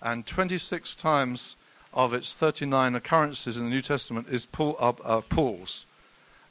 [0.00, 1.56] And 26 times
[1.92, 5.84] of its 39 occurrences in the New Testament is Paul, uh, uh, Paul's.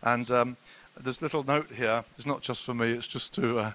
[0.02, 0.58] And um,
[1.00, 3.72] this little note here is not just for me, it's just to uh,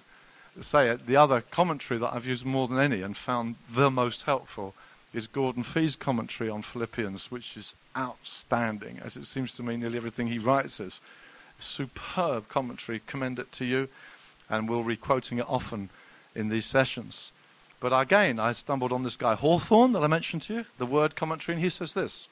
[0.61, 1.07] say it.
[1.07, 4.75] The other commentary that I've used more than any and found the most helpful
[5.15, 9.97] is Gordon Fee's commentary on Philippians, which is outstanding, as it seems to me nearly
[9.97, 11.01] everything he writes is
[11.59, 13.01] superb commentary.
[13.07, 13.89] Commend it to you,
[14.49, 15.91] and we'll be quoting it often
[16.35, 17.33] in these sessions.
[17.81, 21.17] But again, I stumbled on this guy Hawthorne that I mentioned to you, the word
[21.17, 22.27] commentary, and he says this.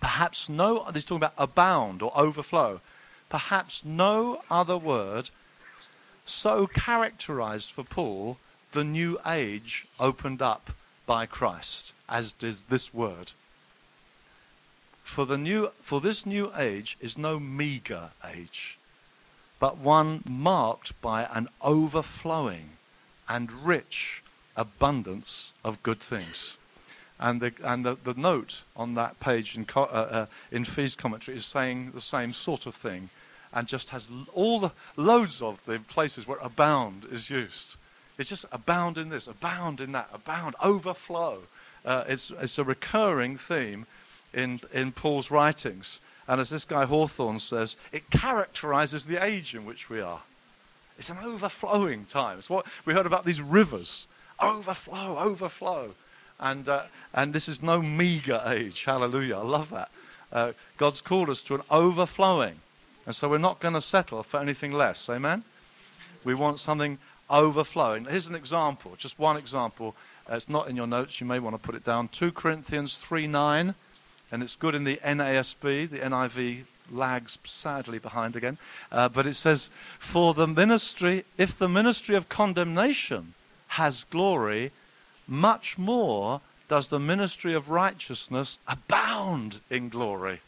[0.00, 2.80] Perhaps no, he's talking about abound or overflow.
[3.28, 5.30] Perhaps no other word
[6.26, 8.38] so characterized for Paul
[8.72, 10.70] the new age opened up
[11.06, 13.32] by Christ, as does this word.
[15.02, 18.76] For, the new, for this new age is no meager age,
[19.60, 22.70] but one marked by an overflowing
[23.28, 24.22] and rich
[24.56, 26.56] abundance of good things.
[27.18, 31.38] And the, and the, the note on that page in, uh, uh, in Fee's commentary
[31.38, 33.08] is saying the same sort of thing
[33.52, 37.76] and just has all the loads of the places where abound is used.
[38.18, 41.42] It's just abound in this, abound in that, abound, overflow.
[41.84, 43.86] Uh, it's, it's a recurring theme
[44.32, 46.00] in, in Paul's writings.
[46.28, 50.20] And as this guy Hawthorne says, it characterizes the age in which we are.
[50.98, 52.38] It's an overflowing time.
[52.38, 54.06] It's what we heard about these rivers.
[54.40, 55.90] Overflow, overflow.
[56.40, 56.84] And, uh,
[57.14, 58.84] and this is no meager age.
[58.84, 59.36] Hallelujah.
[59.36, 59.90] I love that.
[60.32, 62.56] Uh, God's called us to an overflowing.
[63.06, 65.08] And so we're not going to settle for anything less.
[65.08, 65.44] Amen?
[66.24, 66.98] We want something
[67.30, 68.04] overflowing.
[68.04, 69.94] Here's an example, just one example.
[70.30, 71.20] Uh, it's not in your notes.
[71.20, 72.08] You may want to put it down.
[72.08, 73.74] 2 Corinthians 3 9
[74.32, 75.88] and it's good in the NASB.
[75.88, 78.58] The NIV lags sadly behind again.
[78.90, 83.34] Uh, but it says, For the ministry, if the ministry of condemnation
[83.68, 84.72] has glory,
[85.28, 90.40] much more does the ministry of righteousness abound in glory.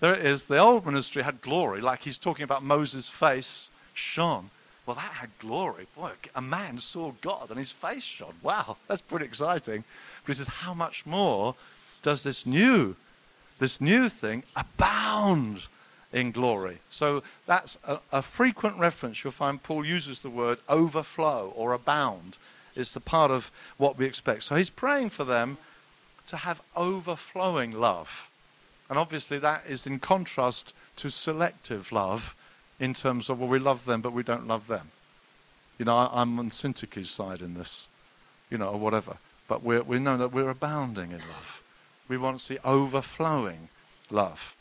[0.00, 0.44] There it is.
[0.44, 4.50] The old ministry had glory, like he's talking about Moses' face shone.
[4.86, 5.86] Well, that had glory.
[5.94, 8.34] Boy, a man saw God and his face shone.
[8.42, 9.84] Wow, that's pretty exciting.
[10.24, 11.54] But he says, How much more
[12.02, 12.96] does this new,
[13.58, 15.62] this new thing abound
[16.12, 16.78] in glory.
[16.90, 19.22] So that's a, a, frequent reference.
[19.22, 22.36] You'll find Paul uses the word overflow or abound.
[22.74, 24.44] It's the part of what we expect.
[24.44, 25.58] So he's praying for them
[26.28, 28.29] to have overflowing love.
[28.90, 32.34] And obviously that is in contrast to selective love
[32.80, 34.90] in terms of, well, we love them, but we don't love them.
[35.78, 37.86] You know, I, am on Syntyche's side in this,
[38.50, 39.16] you know, or whatever.
[39.48, 41.62] But we we know that we're abounding in love.
[42.08, 43.68] We want to see overflowing
[44.10, 44.54] love.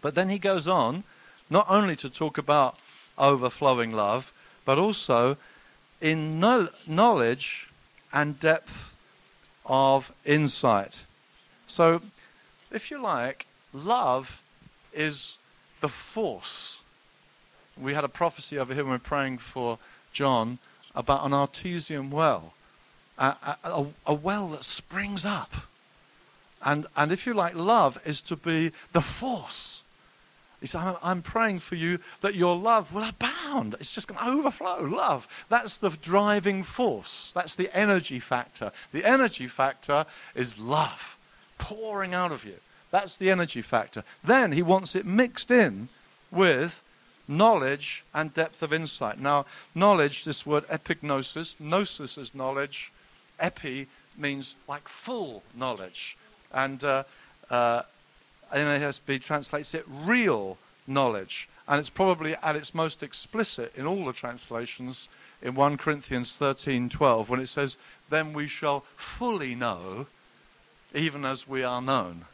[0.00, 1.04] But then he goes on
[1.50, 2.78] not only to talk about
[3.18, 4.32] overflowing love,
[4.64, 5.36] but also
[6.00, 7.68] in no- knowledge
[8.12, 8.96] and depth
[9.66, 11.02] of insight.
[11.66, 12.00] So,
[12.70, 14.42] if you like, love
[14.92, 15.38] is
[15.80, 16.80] the force.
[17.80, 19.78] We had a prophecy over here when we were praying for
[20.12, 20.58] John
[20.94, 22.54] about an artesian well,
[23.18, 25.52] a, a, a well that springs up.
[26.62, 29.82] And, and if you like, love is to be the force.
[30.60, 33.76] He said, I'm, I'm praying for you that your love will abound.
[33.80, 34.82] It's just going to overflow.
[34.82, 35.26] Love.
[35.48, 37.32] That's the driving force.
[37.34, 38.72] That's the energy factor.
[38.92, 40.04] The energy factor
[40.34, 41.16] is love
[41.60, 42.56] pouring out of you.
[42.90, 44.02] That's the energy factor.
[44.24, 45.88] Then he wants it mixed in
[46.32, 46.82] with
[47.28, 49.20] knowledge and depth of insight.
[49.20, 52.90] Now, knowledge, this word epignosis, gnosis is knowledge,
[53.38, 53.86] epi
[54.16, 56.16] means like full knowledge.
[56.52, 57.04] And uh,
[57.50, 57.82] uh,
[58.52, 60.58] NASB translates it real
[60.88, 61.48] knowledge.
[61.68, 65.08] And it's probably at its most explicit in all the translations
[65.40, 67.76] in 1 Corinthians 13:12 when it says,
[68.08, 70.06] "Then we shall fully know
[70.94, 72.24] even as we are known."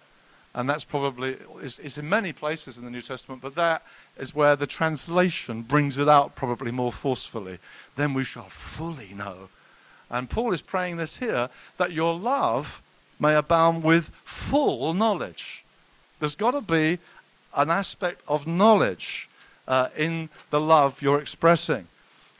[0.56, 3.82] And that's probably, it's, in many places in the New Testament, but that
[4.16, 7.58] is where the translation brings it out probably more forcefully.
[7.96, 9.50] Then we shall fully know.
[10.10, 12.80] And Paul is praying this here that your love
[13.20, 15.62] may abound with full knowledge.
[16.20, 16.98] There's got to be
[17.54, 19.28] an aspect of knowledge
[19.68, 21.86] uh, in the love you're expressing.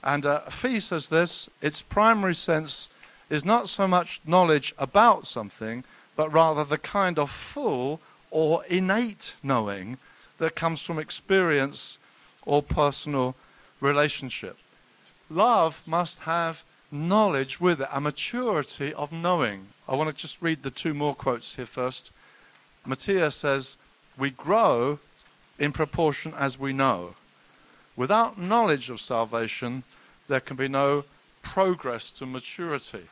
[0.03, 2.89] And uh, Fee says this its primary sense
[3.29, 5.85] is not so much knowledge about something,
[6.17, 8.01] but rather the kind of full
[8.31, 9.99] or innate knowing
[10.39, 11.99] that comes from experience
[12.45, 13.35] or personal
[13.81, 14.59] relationship.
[15.31, 19.67] Love must have knowledge with it, a maturity of knowing.
[19.89, 22.11] I want to just read the two more quotes here first.
[22.87, 23.77] Motyer says,
[24.17, 24.99] We grow
[25.59, 27.15] in proportion as we know.
[27.97, 29.83] Without knowledge of salvation,
[30.29, 31.05] there can be no
[31.43, 33.07] progress to maturity.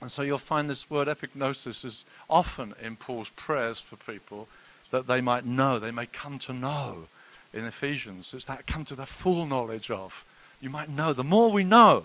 [0.00, 4.48] And so you'll find this word epignosis is often in Paul's prayers for people
[4.90, 7.06] that they might know, they may come to know
[7.52, 8.32] in Ephesians.
[8.34, 10.24] It's that come to the full knowledge of.
[10.60, 11.12] You might know.
[11.12, 12.04] The more we know,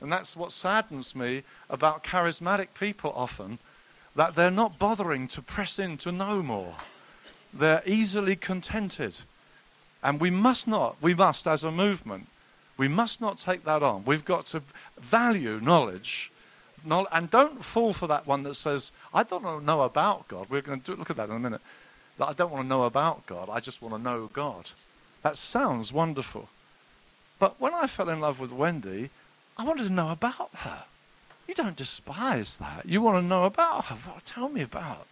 [0.00, 3.58] and that's what saddens me about charismatic people often,
[4.16, 6.74] that they're not bothering to press in to know more.
[7.52, 9.18] They're easily contented.
[10.02, 12.26] And we must not, we must, as a movement,
[12.76, 14.04] we must not take that on.
[14.04, 14.62] We've got to
[15.00, 16.30] value knowledge
[16.84, 20.46] and don't fall for that one that says, I don't know about God.
[20.50, 21.62] We're going to do, look at that in a minute.
[22.18, 23.48] That I don't want to know about God.
[23.50, 24.70] I just want to know God.
[25.22, 26.48] That sounds wonderful.
[27.38, 29.10] But when I fell in love with Wendy,
[29.56, 30.84] I wanted to know about her.
[31.48, 32.86] You don't despise that.
[32.86, 33.98] You want to know about her.
[34.24, 35.06] Tell me about.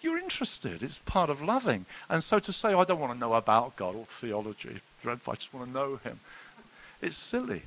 [0.00, 0.82] You're interested.
[0.82, 1.86] It's part of loving.
[2.08, 5.54] And so to say, I don't want to know about God or theology, I just
[5.54, 6.20] want to know Him,
[7.00, 7.62] it's silly.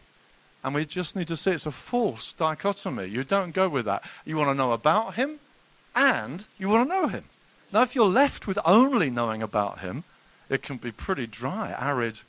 [0.63, 3.05] And we just need to see it's a false dichotomy.
[3.05, 4.03] You don't go with that.
[4.25, 5.39] You want to know about him
[5.95, 7.23] and you want to know him.
[7.71, 10.03] Now, if you're left with only knowing about him,
[10.49, 12.19] it can be pretty dry, arid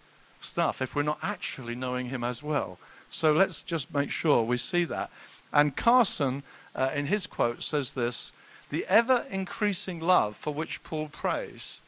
[0.41, 2.78] stuff if we're not actually knowing him as well.
[3.11, 5.11] So let's just make sure we see that.
[5.53, 6.43] And Carson,
[6.74, 8.33] uh, in his quote, says this
[8.70, 11.81] The ever increasing love for which Paul prays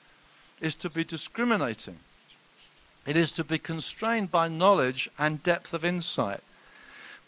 [0.60, 1.98] is to be discriminating
[3.06, 6.40] it is to be constrained by knowledge and depth of insight.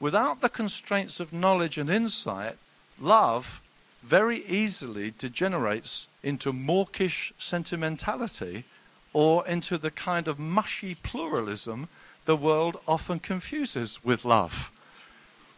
[0.00, 2.56] Without the constraints of knowledge and insight,
[3.00, 3.60] love
[4.02, 8.64] very easily degenerates into mawkish sentimentality
[9.12, 11.88] or into the kind of mushy pluralism
[12.24, 14.70] the world often confuses with love.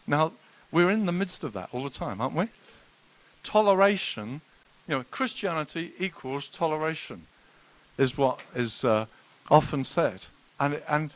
[0.07, 0.33] Now,
[0.71, 2.49] we're in the midst of that all the time, aren't we?
[3.43, 4.41] Toleration,
[4.89, 7.27] you know, Christianity equals toleration,
[7.99, 9.07] is what is uh,
[9.51, 10.27] often said.
[10.59, 11.11] And, and,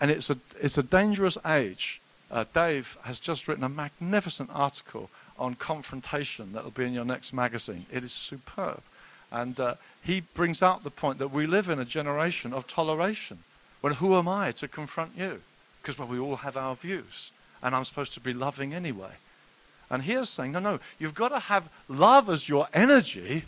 [0.00, 2.00] and it's, a, it's a dangerous age.
[2.30, 7.04] Uh, Dave has just written a magnificent article on confrontation that will be in your
[7.04, 7.86] next magazine.
[7.92, 8.82] It is superb.
[9.30, 13.38] And uh, he brings out the point that we live in a generation of toleration.
[13.82, 15.40] Well, who am I to confront you?
[15.80, 17.30] Because well, we all have our views,
[17.62, 19.12] and I'm supposed to be loving anyway.
[19.90, 23.44] And here's saying, no, no, you've got to have love as your energy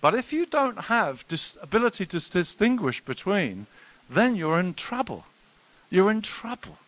[0.00, 3.66] but if you don't have this ability to distinguish between,
[4.08, 5.24] then you're in trouble.
[5.90, 6.78] You're in trouble.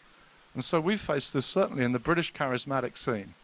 [0.54, 3.34] And so we face this certainly in the British charismatic scene,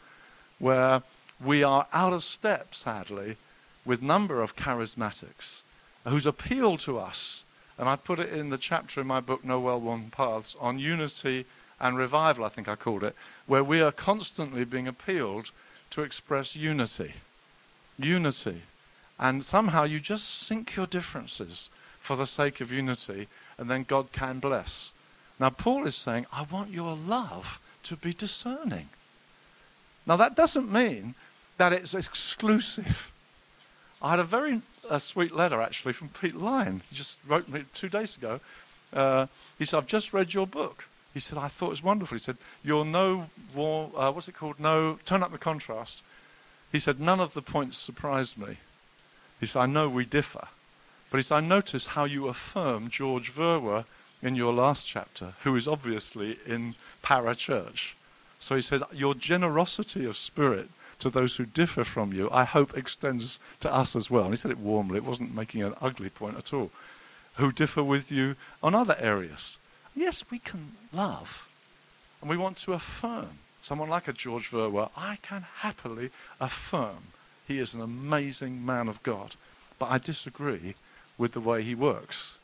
[0.58, 1.02] where
[1.42, 3.36] we are out of step, sadly,
[3.84, 5.60] with number of charismatics
[6.04, 7.44] whose appeal to us
[7.78, 10.78] And I put it in the chapter in my book, No Well Worn Paths, on
[10.78, 11.44] unity
[11.80, 15.50] and revival, I think I called it, where we are constantly being appealed
[15.90, 17.14] to express unity.
[17.98, 18.62] Unity.
[19.18, 24.12] And somehow you just sink your differences for the sake of unity, and then God
[24.12, 24.92] can bless.
[25.38, 28.88] Now, Paul is saying, I want your love to be discerning.
[30.06, 31.14] Now, that doesn't mean
[31.56, 33.12] that it's exclusive.
[34.02, 34.60] I had a very
[34.90, 36.82] uh, sweet letter, actually, from Pete Lyon.
[36.90, 38.40] He just wrote me two days ago.
[38.92, 39.26] Uh,
[39.58, 40.84] he said, I've just read your book.
[41.14, 42.18] He said, I thought it was wonderful.
[42.18, 44.60] He said, You're no war, uh, what's it called?
[44.60, 46.02] No, turn up the contrast.
[46.70, 48.58] He said, None of the points surprised me.
[49.40, 50.48] He said, I know we differ.
[51.10, 53.84] But he said, I noticed how you affirm George Verwer
[54.22, 57.94] in your last chapter, who is obviously in para church.
[58.40, 62.76] So he said, Your generosity of spirit to those who differ from you, I hope
[62.76, 64.24] extends to us as well.
[64.24, 66.70] And he said it warmly, it wasn't making an ugly point at all.
[67.34, 69.56] Who differ with you on other areas.
[69.94, 71.48] Yes, we can love.
[72.20, 73.38] And we want to affirm.
[73.62, 76.10] Someone like a George Verwer, I can happily
[76.40, 77.12] affirm
[77.46, 79.34] he is an amazing man of God.
[79.78, 80.74] But I disagree
[81.18, 82.36] with the way he works,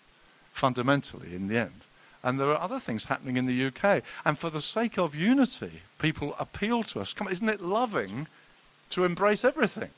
[0.53, 1.81] fundamentally, in the end.
[2.23, 4.03] And there are other things happening in the UK.
[4.25, 7.15] And for the sake of unity, people appeal to us.
[7.15, 8.27] Come on, isn't it loving
[8.91, 9.91] to embrace everything?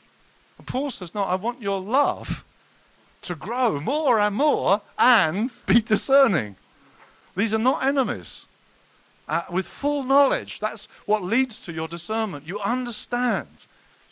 [0.57, 2.45] And Paul says, No, I want your love
[3.23, 6.55] to grow more and more and be discerning.
[7.35, 8.45] These are not enemies.
[9.27, 12.45] Uh, with full knowledge, that's what leads to your discernment.
[12.47, 13.47] You understand.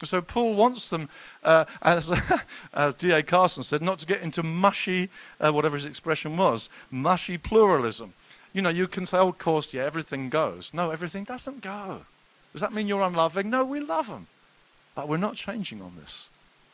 [0.03, 1.09] So Paul wants them,
[1.43, 2.11] uh, as,
[2.73, 3.23] as D.A.
[3.23, 8.13] Carson said, not to get into mushy, uh, whatever his expression was, mushy pluralism.
[8.53, 10.71] You know, you can say, oh, of course, yeah, everything goes.
[10.73, 12.01] No, everything doesn't go.
[12.51, 13.49] Does that mean you're unloving?
[13.49, 14.27] No, we love them.
[14.95, 16.29] But we're not changing on this.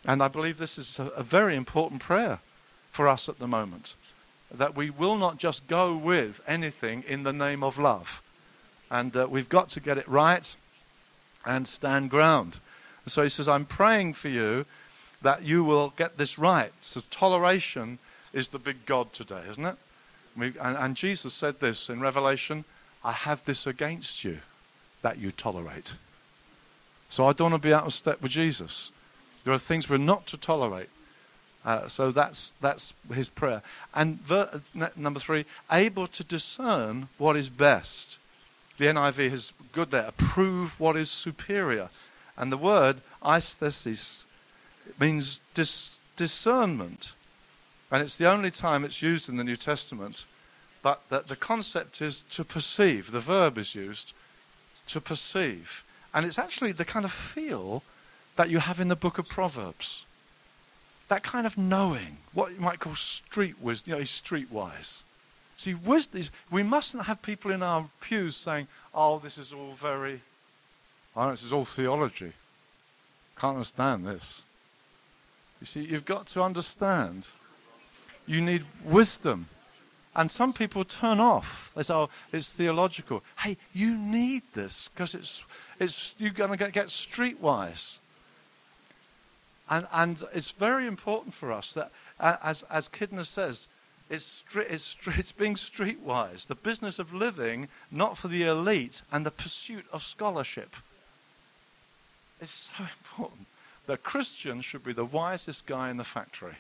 [0.05, 2.39] And I believe this is a, a very important prayer
[2.91, 3.95] for us at the moment
[4.51, 8.21] that we will not just go with anything in the name of love.
[8.89, 10.55] And uh, we've got to get it right
[11.45, 12.59] and stand ground.
[13.11, 14.65] So he says, I'm praying for you
[15.21, 16.71] that you will get this right.
[16.81, 17.99] So toleration
[18.33, 19.75] is the big God today, isn't it?
[20.37, 22.63] We, and, and Jesus said this in Revelation
[23.03, 24.39] I have this against you
[25.01, 25.93] that you tolerate.
[27.09, 28.91] So I don't want to be out of step with Jesus.
[29.43, 30.89] There are things we're not to tolerate.
[31.63, 33.61] Uh, so that's that's his prayer.
[33.93, 34.61] And ver-
[34.95, 38.19] number three, able to discern what is best.
[38.77, 40.05] The NIV is good there.
[40.07, 41.89] Approve what is superior,
[42.37, 44.23] and the word aesthesis
[44.99, 47.13] means dis- discernment,
[47.91, 50.25] and it's the only time it's used in the New Testament.
[50.83, 53.11] But that the concept is to perceive.
[53.11, 54.13] The verb is used
[54.87, 55.83] to perceive,
[56.13, 57.83] and it's actually the kind of feel
[58.35, 60.05] that you have in the book of Proverbs
[61.07, 65.03] that kind of knowing, what you might call street wisdom, you know, he's streetwise.
[65.55, 69.73] See, wisdom is, we mustn't have people in our pews saying, oh, this is all
[69.73, 70.21] very,
[71.17, 72.31] oh, this is all theology.
[73.39, 74.43] Can't understand this.
[75.59, 77.27] You see, you've got to understand.
[78.27, 79.47] You need wisdom.
[80.15, 81.71] And some people turn off.
[81.75, 83.23] They say, oh, it's theological.
[83.37, 85.43] Hey, you need this because it's,
[85.79, 87.97] it's, you're going to get, streetwise.
[89.69, 93.67] And, and it's very important for us that, as, as Kidner says,
[94.09, 99.31] it's, it's, it's being streetwise, the business of living, not for the elite, and the
[99.31, 100.75] pursuit of scholarship.
[102.41, 103.47] It's so important.
[103.85, 106.57] The Christian should be the wisest guy in the factory,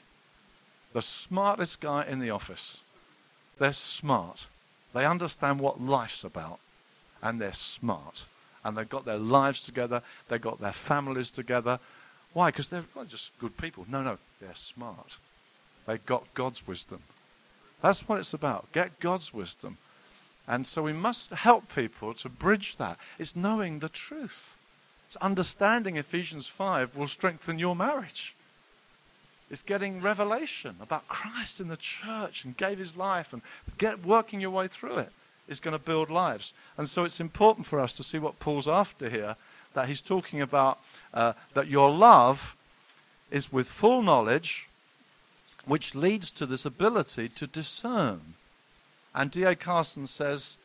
[0.93, 2.79] the smartest guy in the office.
[3.59, 4.45] They're smart.
[4.93, 6.59] They understand what life's about,
[7.21, 8.23] and they're smart.
[8.63, 11.79] And they've got their lives together, they've got their families together,
[12.33, 12.51] why?
[12.51, 13.85] Because they're not just good people.
[13.89, 15.17] No, no, they're smart.
[15.87, 17.01] They've got God's wisdom.
[17.81, 18.71] That's what it's about.
[18.73, 19.77] Get God's wisdom.
[20.47, 22.99] And so we must help people to bridge that.
[23.17, 24.55] It's knowing the truth.
[25.21, 28.35] Understanding Ephesians 5 will strengthen your marriage.
[29.49, 33.41] It's getting revelation about Christ in the church and gave his life and
[33.77, 35.11] get working your way through it
[35.47, 36.53] is going to build lives.
[36.77, 39.37] And so it's important for us to see what Paul's after here,
[39.73, 40.79] that he's talking about
[41.13, 42.55] uh, that your love
[43.31, 44.67] is with full knowledge,
[45.65, 48.35] which leads to this ability to discern.
[49.15, 49.55] And D.A.
[49.55, 50.57] Carson says,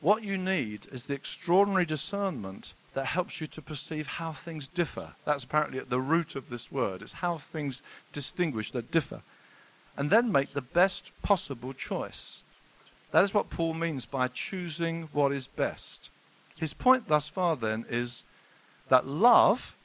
[0.00, 5.12] what you need is the extraordinary discernment that helps you to perceive how things differ.
[5.24, 7.02] That's apparently at the root of this word.
[7.02, 7.82] It's how things
[8.12, 9.22] distinguish that differ.
[9.96, 12.42] And then make the best possible choice.
[13.12, 16.10] That is what Paul means by choosing what is best.
[16.56, 18.24] His point thus far, then, is
[18.88, 19.76] that love,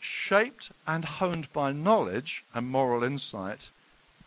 [0.00, 3.70] shaped and honed by knowledge and moral insight,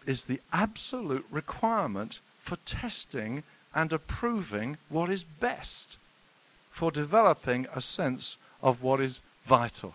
[0.06, 3.44] is the absolute requirement for testing
[3.74, 5.98] and approving what is best,
[6.72, 9.94] for developing a sense of what is vital.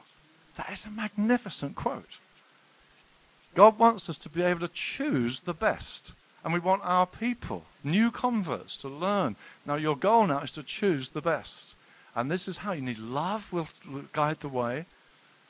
[0.57, 2.19] That is a magnificent quote.
[3.55, 6.13] God wants us to be able to choose the best.
[6.45, 9.35] And we want our people, new converts, to learn.
[9.65, 11.75] Now, your goal now is to choose the best.
[12.15, 13.69] And this is how you need love will
[14.13, 14.87] guide the way.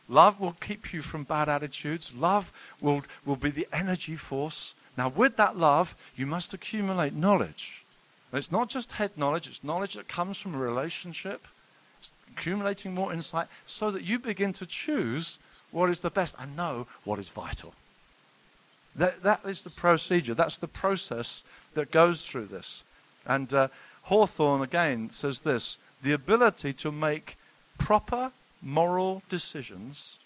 [0.08, 2.14] Love will keep you from bad attitudes.
[2.14, 2.50] Love
[2.80, 4.74] will, will be the energy force.
[4.96, 7.84] Now, with that love, you must accumulate knowledge.
[8.30, 11.46] And it's not just head knowledge, it's knowledge that comes from a relationship,
[11.98, 15.38] it's accumulating more insight, so that you begin to choose
[15.70, 17.74] what is the best and know what is vital.
[18.96, 21.42] That, that is the procedure, that's the process
[21.74, 22.82] that goes through this.
[23.26, 23.68] And uh,
[24.02, 27.36] Hawthorne again says this the ability to make
[27.78, 28.30] proper
[28.62, 30.16] moral decisions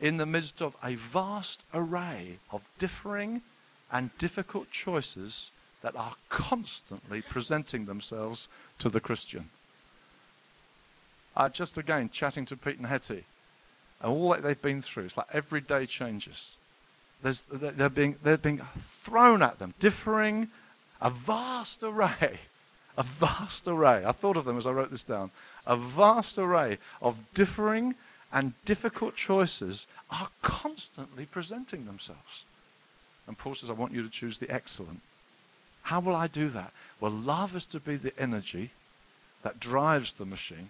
[0.00, 3.42] in the midst of a vast array of differing
[3.90, 5.50] and difficult choices
[5.82, 8.48] that are constantly presenting themselves
[8.78, 9.48] to the Christian.
[11.36, 13.24] Uh, just again, chatting to Pete and Hetty,
[14.00, 16.50] and all that they've been through, it's like every day changes.
[17.22, 18.60] There's, they're, being, they're being
[19.02, 20.48] thrown at them, differing,
[21.00, 22.38] a vast array,
[22.96, 24.04] a vast array.
[24.04, 25.30] I thought of them as I wrote this down.
[25.66, 27.94] A vast array of differing
[28.32, 32.44] and difficult choices are constantly presenting themselves.
[33.26, 35.00] And Paul says, I want you to choose the excellent.
[35.88, 36.72] How will I do that?
[37.00, 38.72] Well, love is to be the energy
[39.42, 40.68] that drives the machine.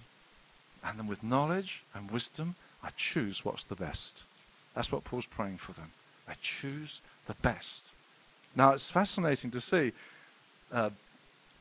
[0.84, 2.54] And then with knowledge and wisdom,
[2.84, 4.22] I choose what's the best.
[4.76, 5.90] That's what Paul's praying for them.
[6.28, 7.82] I choose the best.
[8.54, 9.90] Now, it's fascinating to see.
[10.72, 10.90] Uh,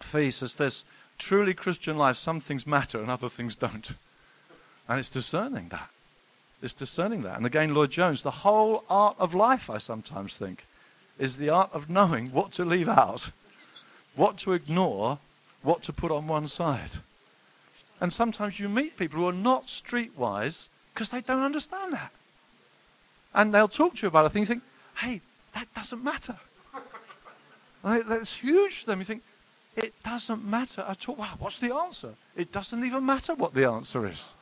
[0.02, 0.84] Fee says this
[1.18, 3.90] truly Christian life, some things matter and other things don't.
[4.88, 5.90] And it's discerning that.
[6.62, 7.38] It's discerning that.
[7.38, 10.64] And again, Lloyd Jones, the whole art of life, I sometimes think,
[11.18, 13.32] is the art of knowing what to leave out,
[14.18, 15.20] what to ignore,
[15.62, 16.92] what to put on one side.
[18.02, 22.12] And sometimes you meet people who are not streetwise because they don't understand that.
[23.34, 24.64] And they'll talk to you about it, and you think,
[24.98, 25.22] hey,
[25.54, 26.36] that doesn't matter.
[27.84, 29.00] That's huge to them.
[29.00, 29.24] You think,
[29.76, 31.16] it doesn't matter at all.
[31.16, 32.16] Wow, what's the answer?
[32.36, 34.34] It doesn't even matter what the answer is.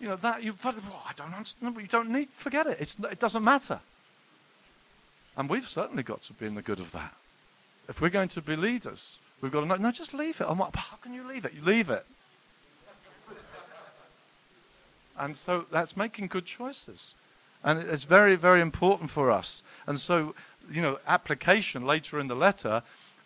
[0.00, 2.78] You know, that, you, oh, I don't understand, you don't need, forget it.
[2.80, 3.80] It's, it doesn't matter.
[5.36, 7.14] And we've certainly got to be in the good of that.
[7.88, 10.46] If we're going to be leaders, we've got to know, no, just leave it.
[10.48, 11.52] I'm like, how can you leave it?
[11.54, 12.04] You leave it.
[15.16, 17.14] And so that's making good choices.
[17.62, 19.62] And it's very, very important for us.
[19.86, 20.34] And so,
[20.70, 22.82] you know, application later in the letter,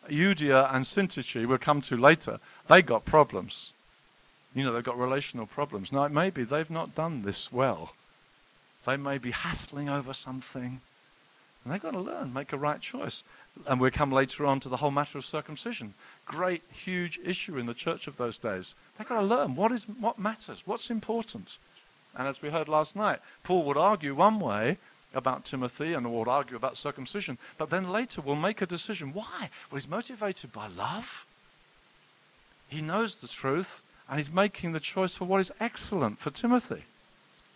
[0.09, 3.73] Euodia and Syntyche, we'll come to later, they got problems.
[4.55, 5.93] You know, they've got relational problems.
[5.93, 7.93] Now, maybe they've not done this well.
[8.87, 10.81] They may be hassling over something.
[11.69, 13.23] And they've got to learn, make a right choice.
[13.67, 15.93] And we'll come later on to the whole matter of circumcision.
[16.25, 18.75] Great, huge issue in the church of those days.
[18.97, 21.59] They've got to learn what is what matters, what's important.
[22.17, 24.79] And as we heard last night, Paul would argue one way
[25.13, 29.13] about Timothy and would argue about circumcision, but then later will make a decision.
[29.13, 29.51] Why?
[29.71, 31.27] Well, he's motivated by love.
[32.71, 36.85] He knows the truth, and he's making the choice for what is excellent for Timothy,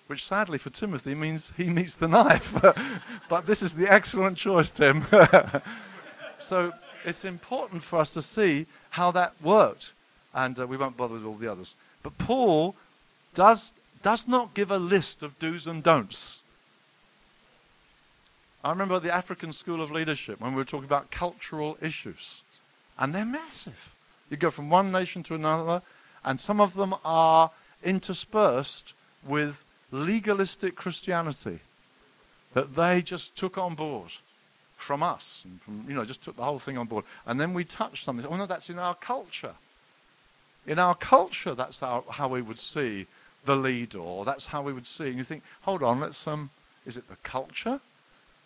[0.07, 2.55] which sadly for Timothy means he meets the knife.
[3.29, 5.07] but this is the excellent choice, Tim.
[6.39, 6.73] so
[7.05, 9.93] it's important for us to see how that worked,
[10.35, 11.75] and uh, we won't bother with all the others.
[12.03, 12.75] But Paul
[13.35, 13.71] does
[14.03, 16.41] does not give a list of do's and don'ts.
[18.65, 22.43] I remember at the African School of Leadership when we were talking about cultural issues.
[22.99, 23.93] And they're massive.
[24.31, 25.83] You go from one nation to another,
[26.25, 27.51] and some of them are
[27.83, 28.93] interspersed
[29.27, 31.61] with legalistic Christianity
[32.55, 34.11] that they just took on board
[34.77, 37.05] from us, and from, you know, just took the whole thing on board.
[37.25, 38.27] And then we touched something.
[38.27, 39.55] Oh no, that's in our culture.
[40.67, 43.07] In our culture, that's how, how we would see
[43.45, 45.07] the leader, that's how we would see.
[45.07, 46.51] And you think, hold on, let's um,
[46.87, 47.81] is it the culture?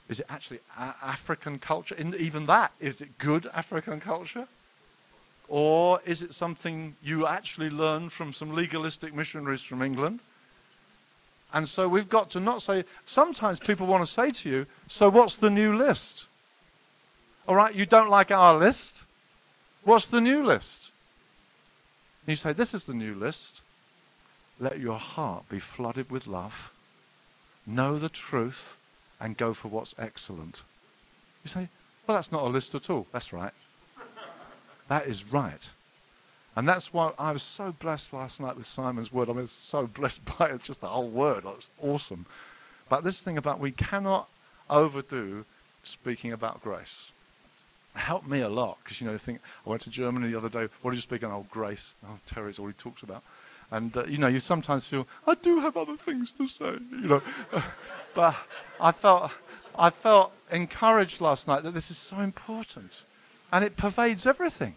[0.09, 1.95] Is it actually African culture?
[1.95, 4.47] In even that, is it good African culture?
[5.49, 10.21] Or is it something you actually learned from some legalistic missionaries from England?
[11.53, 15.09] And so we've got to not say, sometimes people want to say to you, so
[15.09, 16.27] what's the new list?
[17.49, 19.03] All right, you don't like our list?
[19.85, 20.91] What's the new list?
[22.27, 23.61] And you say, this is the new list.
[24.59, 26.73] Let your heart be flooded with love.
[27.67, 28.75] Know the truth
[29.21, 30.63] and go for what's excellent.
[31.45, 31.69] You say,
[32.07, 33.07] well, that's not a list at all.
[33.13, 33.53] That's right.
[34.89, 35.71] that is right.
[36.57, 39.29] And that's why I was so blessed last night with Simon's word.
[39.29, 41.39] I was so blessed by it, just the whole word.
[41.39, 42.25] It was awesome.
[42.89, 44.29] But this thing about we cannot
[44.71, 45.45] overdo
[45.85, 47.11] speaking about grace.
[47.95, 50.49] It helped me a lot because, you know, think, I went to Germany the other
[50.49, 50.69] day.
[50.83, 51.31] What did you speak on?
[51.31, 51.93] Oh, grace.
[52.07, 53.23] Oh, Terry's he talks about.
[53.71, 57.09] And, uh, you know, you sometimes feel, I do have other things to say, you
[57.09, 57.23] know.
[58.15, 58.37] but
[58.81, 59.33] I felt,
[59.77, 63.03] I felt encouraged last night that this is so important.
[63.53, 64.77] And it pervades everything.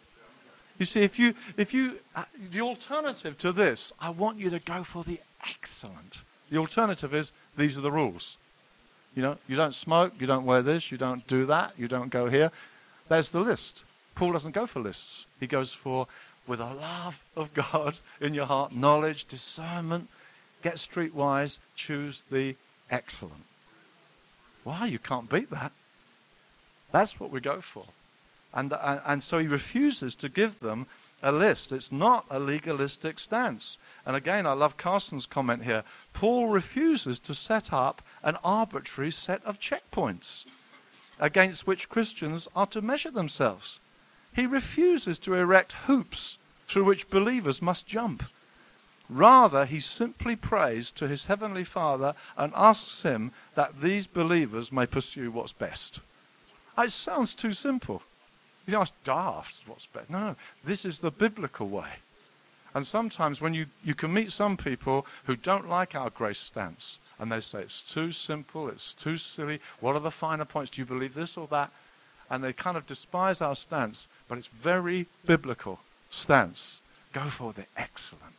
[0.80, 4.60] You see, if you, if you, uh, the alternative to this, I want you to
[4.60, 6.22] go for the excellent.
[6.50, 8.38] The alternative is these are the rules.
[9.14, 12.10] You know, you don't smoke, you don't wear this, you don't do that, you don't
[12.10, 12.52] go here.
[13.10, 13.84] There's the list.
[14.16, 15.26] Paul doesn't go for lists.
[15.42, 16.08] He goes for
[16.48, 20.08] with a love of God in your heart, knowledge, discernment,
[20.64, 22.56] get streetwise, choose the
[22.90, 23.44] excellent.
[24.64, 25.74] Wow, you can't beat that.
[26.92, 27.86] That's what we go for.
[28.54, 30.88] And, and, and so he refuses to give them
[31.22, 31.72] a list.
[31.72, 33.78] It's not a legalistic stance.
[34.06, 35.84] And again, I love Carson's comment here.
[36.14, 40.46] Paul refuses to set up an arbitrary set of checkpoints
[41.20, 43.80] against which Christians are to measure themselves.
[44.34, 46.38] He refuses to erect hoops
[46.68, 48.24] through which believers must jump.
[49.10, 54.86] Rather, he simply prays to his heavenly Father and asks him that these believers may
[54.86, 56.00] pursue what's best.
[56.78, 58.04] It sounds too simple.
[58.68, 59.56] You it's daft.
[59.66, 60.10] What's best?
[60.10, 60.36] No, no.
[60.64, 61.90] This is the biblical way.
[62.76, 66.98] And sometimes when you, you can meet some people who don't like our grace stance,
[67.18, 69.60] and they say it's too simple, it's too silly.
[69.80, 70.72] What are the finer points?
[70.72, 71.72] Do you believe this or that?
[72.30, 75.80] And they kind of despise our stance, but it's very biblical
[76.12, 76.80] stance.
[77.12, 78.36] Go for the excellent.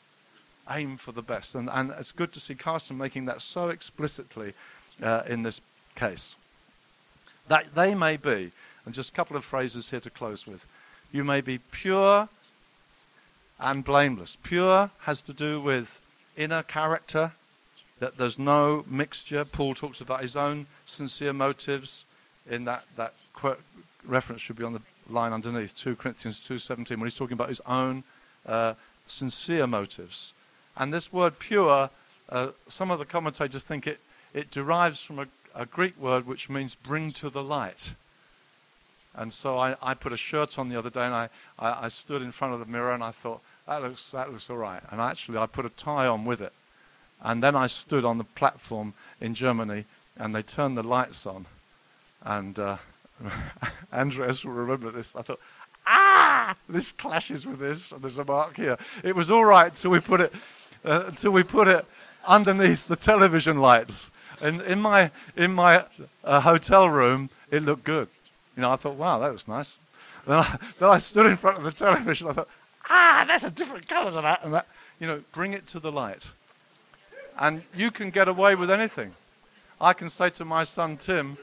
[0.71, 1.57] Aim for the best.
[1.57, 4.53] And, and it's good to see Carson making that so explicitly
[5.03, 5.61] uh, in this
[5.97, 6.37] case.
[7.49, 8.53] That they may be,
[8.91, 10.67] and just a couple of phrases here to close with.
[11.13, 12.29] You may be pure
[13.61, 14.37] and blameless.
[14.43, 16.01] Pure has to do with
[16.37, 17.31] inner character,
[18.01, 19.45] that there's no mixture.
[19.45, 22.05] Paul talks about his own sincere motives
[22.51, 23.15] in that, that
[24.05, 27.61] reference should be on the line underneath, 2 Corinthians 2.17, when he's talking about his
[27.67, 28.03] own
[28.45, 28.75] uh,
[29.07, 30.33] sincere motives.
[30.77, 31.91] And this word pure,
[32.29, 34.01] uh, some of the commentators think it,
[34.35, 37.93] it derives from a, a, Greek word which means bring to the light.
[39.15, 41.89] And so I, I put a shirt on the other day and I, I, I
[41.89, 44.83] stood in front of the mirror and I thought, that looks, that looks all right.
[44.91, 46.53] And actually I put a tie on with it.
[47.23, 49.85] And then I stood on the platform in Germany
[50.17, 51.47] and they turned the lights on.
[52.23, 52.77] And uh,
[53.93, 55.15] Andreas will remember this.
[55.17, 55.41] I thought,
[55.87, 57.93] ah, this clashes with this.
[58.01, 58.79] There's a mark here.
[59.03, 60.33] It was all right until we put it,
[60.85, 61.85] uh, until we put it
[62.27, 64.13] underneath the television lights.
[64.41, 65.85] And in my, in my
[66.25, 68.09] uh, hotel room, it looked good.
[68.57, 69.77] You know, I thought, wow, that was nice.
[70.27, 72.29] Then I, then I stood in front of the television.
[72.29, 72.49] I thought,
[72.89, 74.45] ah, that's a different color to that.
[74.45, 74.67] And that,
[74.99, 76.31] you know, bring it to the light.
[77.39, 79.13] And you can get away with anything.
[79.81, 81.39] I can say to my son Tim,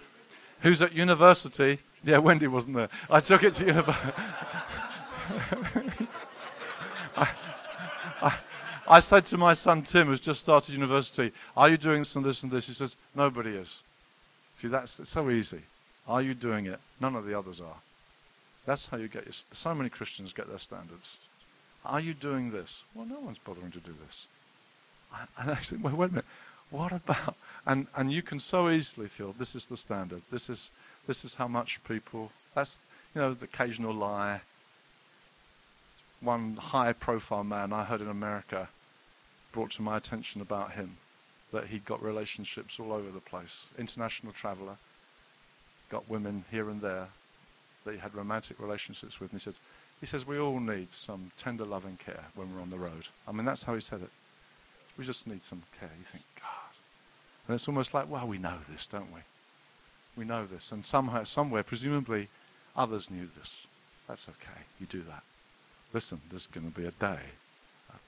[0.61, 2.89] who's at university, yeah, Wendy wasn't there.
[3.09, 4.13] I took it to university.
[7.17, 7.29] I,
[8.21, 8.37] I,
[8.87, 12.23] I said to my son Tim, who's just started university, Are you doing this and
[12.23, 12.67] this and this?
[12.67, 13.81] He says, Nobody is.
[14.61, 15.61] See, that's so easy.
[16.07, 16.79] Are you doing it?
[17.01, 17.77] None of the others are.
[18.65, 19.33] That's how you get your.
[19.53, 21.17] So many Christians get their standards.
[21.85, 22.81] Are you doing this?
[22.93, 24.25] Well, no one's bothering to do this.
[25.37, 26.25] And I said, well, wait a minute.
[26.69, 27.35] What about?
[27.65, 30.21] And and you can so easily feel this is the standard.
[30.31, 30.69] This is
[31.07, 32.31] this is how much people.
[32.55, 32.77] That's
[33.15, 34.41] you know the occasional lie.
[36.19, 38.69] One high-profile man I heard in America
[39.51, 40.97] brought to my attention about him
[41.51, 43.65] that he'd got relationships all over the place.
[43.77, 44.77] International traveller,
[45.89, 47.07] got women here and there
[47.85, 49.31] that he had romantic relationships with.
[49.31, 49.55] And he said,
[50.01, 53.07] he says we all need some tender loving care when we're on the road.
[53.27, 54.09] I mean that's how he said it.
[54.97, 55.89] We just need some care.
[55.97, 56.73] You think, God.
[57.47, 59.21] And it's almost like, well, we know this, don't we?
[60.17, 60.71] We know this.
[60.71, 62.27] And somehow, somewhere, presumably,
[62.75, 63.55] others knew this.
[64.07, 64.61] That's okay.
[64.79, 65.23] You do that.
[65.93, 67.19] Listen, there's going to be a day.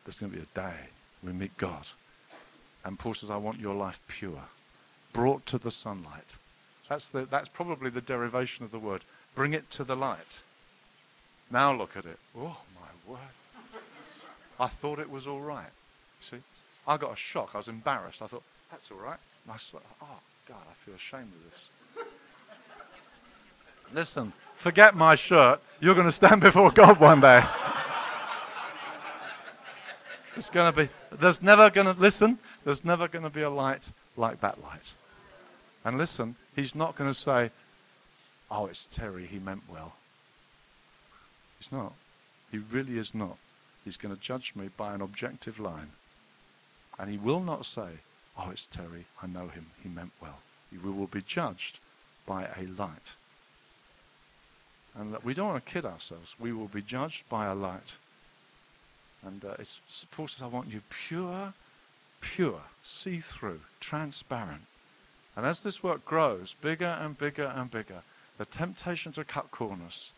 [0.03, 0.75] There's going to be a day
[1.23, 1.85] we meet God.
[2.83, 4.43] And Paul says, I want your life pure,
[5.13, 6.35] brought to the sunlight.
[6.89, 9.03] That's, the, that's probably the derivation of the word.
[9.35, 10.41] Bring it to the light.
[11.51, 12.17] Now look at it.
[12.35, 13.19] Oh, my word.
[14.59, 15.69] I thought it was all right.
[16.19, 16.37] See?
[16.87, 17.51] I got a shock.
[17.53, 18.21] I was embarrassed.
[18.21, 19.19] I thought, that's all right.
[19.45, 22.05] And I thought, oh, God, I feel ashamed of this.
[23.93, 25.61] Listen, forget my shirt.
[25.79, 27.43] You're going to stand before God one day.
[30.35, 33.49] it's going to be, there's never going to, listen, there's never going to be a
[33.49, 34.93] light like that light.
[35.85, 37.51] And listen, he's not going to say,
[38.51, 39.93] oh, it's Terry, he meant well.
[41.59, 41.93] He's not.
[42.51, 43.37] He really is not.
[43.85, 45.91] He's going to judge me by an objective line.
[46.97, 47.87] And he will not say,
[48.39, 49.05] Oh, it's Terry.
[49.21, 49.65] I know him.
[49.83, 50.39] He meant well.
[50.71, 51.79] We will be judged
[52.25, 53.13] by a light.
[54.95, 56.33] And we don't want to kid ourselves.
[56.39, 57.95] We will be judged by a light.
[59.25, 59.79] And uh, it's,
[60.11, 61.53] Paul says, I want you pure,
[62.21, 64.61] pure, see through, transparent.
[65.35, 68.01] And as this work grows, bigger and bigger and bigger,
[68.37, 70.11] the temptation to cut corners.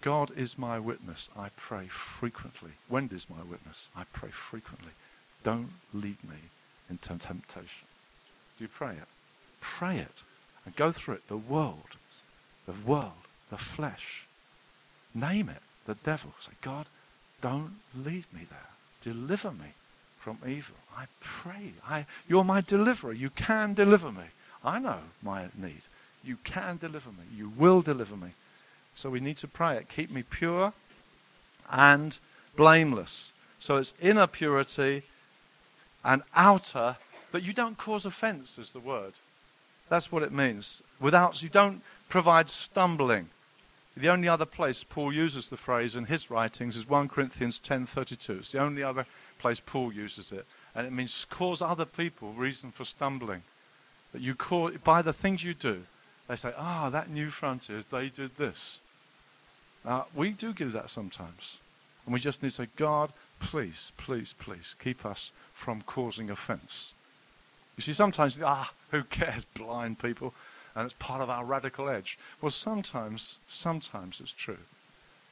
[0.00, 1.30] God is my witness.
[1.36, 1.88] I pray
[2.20, 2.72] frequently.
[2.90, 3.86] Wendy's my witness.
[3.96, 4.92] I pray frequently.
[5.42, 6.36] Don't lead me
[6.90, 7.86] into temptation.
[8.58, 9.08] Do you pray it?
[9.60, 10.22] Pray it
[10.64, 11.28] and go through it.
[11.28, 11.96] The world,
[12.66, 13.12] the world,
[13.50, 14.24] the flesh.
[15.14, 15.62] Name it.
[15.86, 16.34] The devil.
[16.40, 16.86] Say, God,
[17.40, 18.70] don't lead me there.
[19.02, 19.72] Deliver me
[20.24, 20.74] from evil.
[20.96, 21.74] I pray.
[21.86, 23.12] I, you're my deliverer.
[23.12, 24.24] You can deliver me.
[24.64, 25.82] I know my need.
[26.24, 27.24] You can deliver me.
[27.36, 28.30] You will deliver me.
[28.94, 29.90] So we need to pray it.
[29.94, 30.72] Keep me pure
[31.70, 32.16] and
[32.56, 33.32] blameless.
[33.60, 35.02] So it's inner purity
[36.02, 36.96] and outer,
[37.30, 39.12] but you don't cause offense, is the word.
[39.90, 40.80] That's what it means.
[41.00, 43.28] Without, you don't provide stumbling.
[43.94, 48.38] The only other place Paul uses the phrase in his writings is 1 Corinthians 10:32.
[48.38, 49.06] It's the only other
[49.44, 53.42] place Paul uses it, and it means cause other people reason for stumbling.
[54.12, 55.84] That you cause by the things you do,
[56.28, 58.78] they say, "Ah, oh, that new frontiers, they did this."
[59.84, 61.58] Now we do give that sometimes,
[62.06, 66.94] and we just need to say, "God, please, please, please, keep us from causing offence."
[67.76, 70.32] You see, sometimes ah, who cares, blind people
[70.74, 72.18] and it's part of our radical edge.
[72.40, 74.64] Well, sometimes, sometimes it's true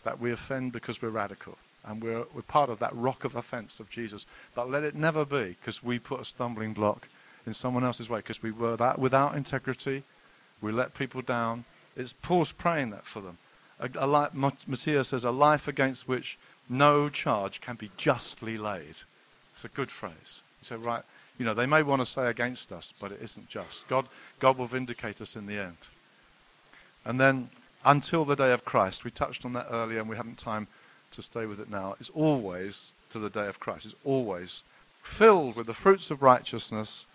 [0.05, 3.80] that we offend because we're radical, and we're, we're part of that rock of offense
[3.80, 4.26] of Jesus.
[4.55, 7.09] But let it never be because we put a stumbling block
[7.47, 10.05] in someone else's way, because we were that without integrity,
[10.61, 11.64] we let people down.
[11.97, 13.39] It's Paul's praying that for them.
[13.80, 18.95] A, a life, Motyer says, a life against which no charge can be justly laid.
[19.55, 20.43] It's a good phrase.
[20.62, 21.03] You say, right,
[21.39, 23.89] you know, they may want to say against us, but it isn't just.
[23.89, 24.07] God,
[24.39, 25.76] God will vindicate us in the end.
[27.05, 27.51] And then,
[27.85, 30.68] until the day of Christ, we touched on that earlier and we haven't time
[31.13, 31.97] to stay with it now.
[32.01, 33.87] is always to the day of Christ.
[33.87, 34.63] It's always
[35.03, 37.07] filled with the fruits of righteousness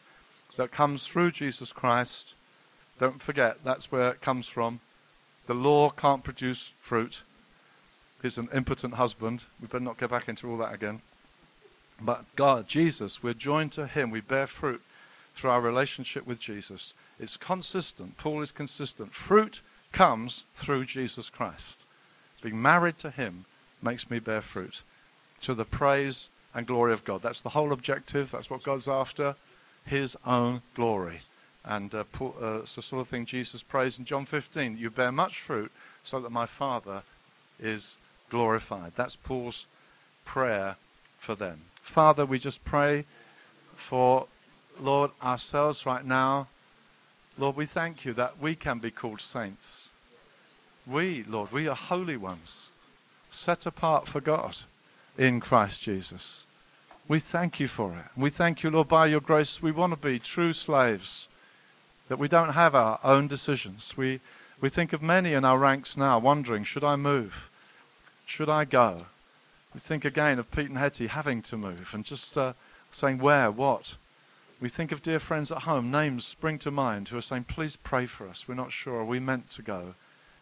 [0.58, 2.34] that comes through Jesus Christ.
[3.00, 4.80] Don't forget, that's where it comes from.
[5.48, 7.22] The law can't produce fruit.
[8.22, 9.44] He's an impotent husband.
[9.62, 11.02] We better not go back into all that again.
[12.02, 14.12] But God, Jesus, we're joined to Him.
[14.12, 14.82] We bear fruit
[15.36, 16.94] through our relationship with Jesus.
[17.20, 18.18] It's consistent.
[18.18, 19.14] Paul is consistent.
[19.14, 21.80] Fruit comes through Jesus Christ.
[22.42, 23.46] Being married to Him
[23.82, 24.82] makes me bear fruit
[25.42, 27.22] to the praise and glory of God.
[27.22, 28.32] That's the whole objective.
[28.32, 29.36] That's what God's after.
[29.86, 31.22] His own glory.
[31.64, 34.78] And uh, uh, it's the sort of thing Jesus prays in John 15.
[34.78, 35.72] You bear much fruit
[36.04, 37.04] so that my Father
[37.60, 37.96] is
[38.30, 38.94] glorified.
[38.96, 39.66] That's Paul's
[40.26, 40.78] prayer
[41.20, 41.62] for them.
[41.84, 43.06] Father, we just pray
[43.76, 44.28] for,
[44.80, 46.48] Lord, ourselves right now.
[47.38, 49.90] Lord, we thank you that we can be called saints.
[50.86, 52.68] We, Lord, we are holy ones,
[53.38, 54.58] set apart for God
[55.18, 56.46] in Christ Jesus.
[57.08, 58.06] We thank you for it.
[58.20, 61.28] We thank you, Lord, by your grace, we want to be true slaves,
[62.10, 63.96] that we don't have our own decisions.
[63.96, 64.20] We,
[64.60, 67.50] we think of many in our ranks now wondering, should I move?
[68.26, 69.06] Should I go?
[69.74, 72.54] We think again of Pete and Hetty having to move and just uh,
[72.92, 73.96] saying where, what.
[74.60, 77.76] We think of dear friends at home, names spring to mind who are saying, please
[77.76, 78.48] pray for us.
[78.48, 78.96] We're not sure.
[78.96, 79.94] Are we meant to go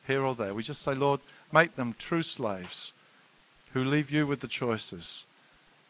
[0.07, 0.53] here or there?
[0.53, 1.19] We just say, Lord,
[1.55, 2.93] make them true slaves
[3.73, 5.25] who leave you with the choices.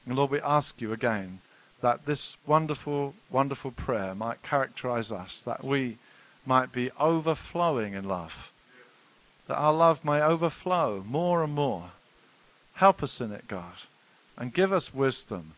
[0.06, 1.42] And Lord, we ask you again
[1.82, 5.98] that this wonderful, wonderful prayer might characterize us, that we
[6.46, 8.54] might be overflowing in love,
[9.48, 11.90] that our love may overflow more and more
[12.76, 13.74] Help us in it, God,
[14.38, 15.54] and give us wisdom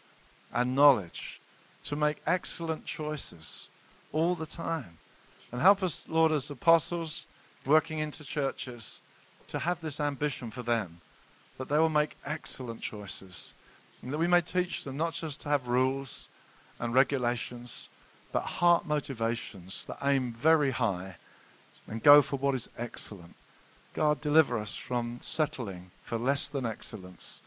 [0.53, 1.41] and knowledge
[1.85, 3.69] to make excellent choices
[4.13, 4.99] all the time.
[5.51, 7.25] And help us, Lord, as apostles
[7.65, 8.99] working into churches,
[9.47, 11.01] to have this ambition for them,
[11.57, 13.53] that they will make excellent choices.
[14.01, 16.29] And that we may teach them not just to have rules
[16.79, 17.89] and regulations,
[18.31, 21.15] but heart motivations that aim very high
[21.87, 23.35] and go for what is excellent.
[23.93, 27.39] God, deliver us from settling for less than excellence.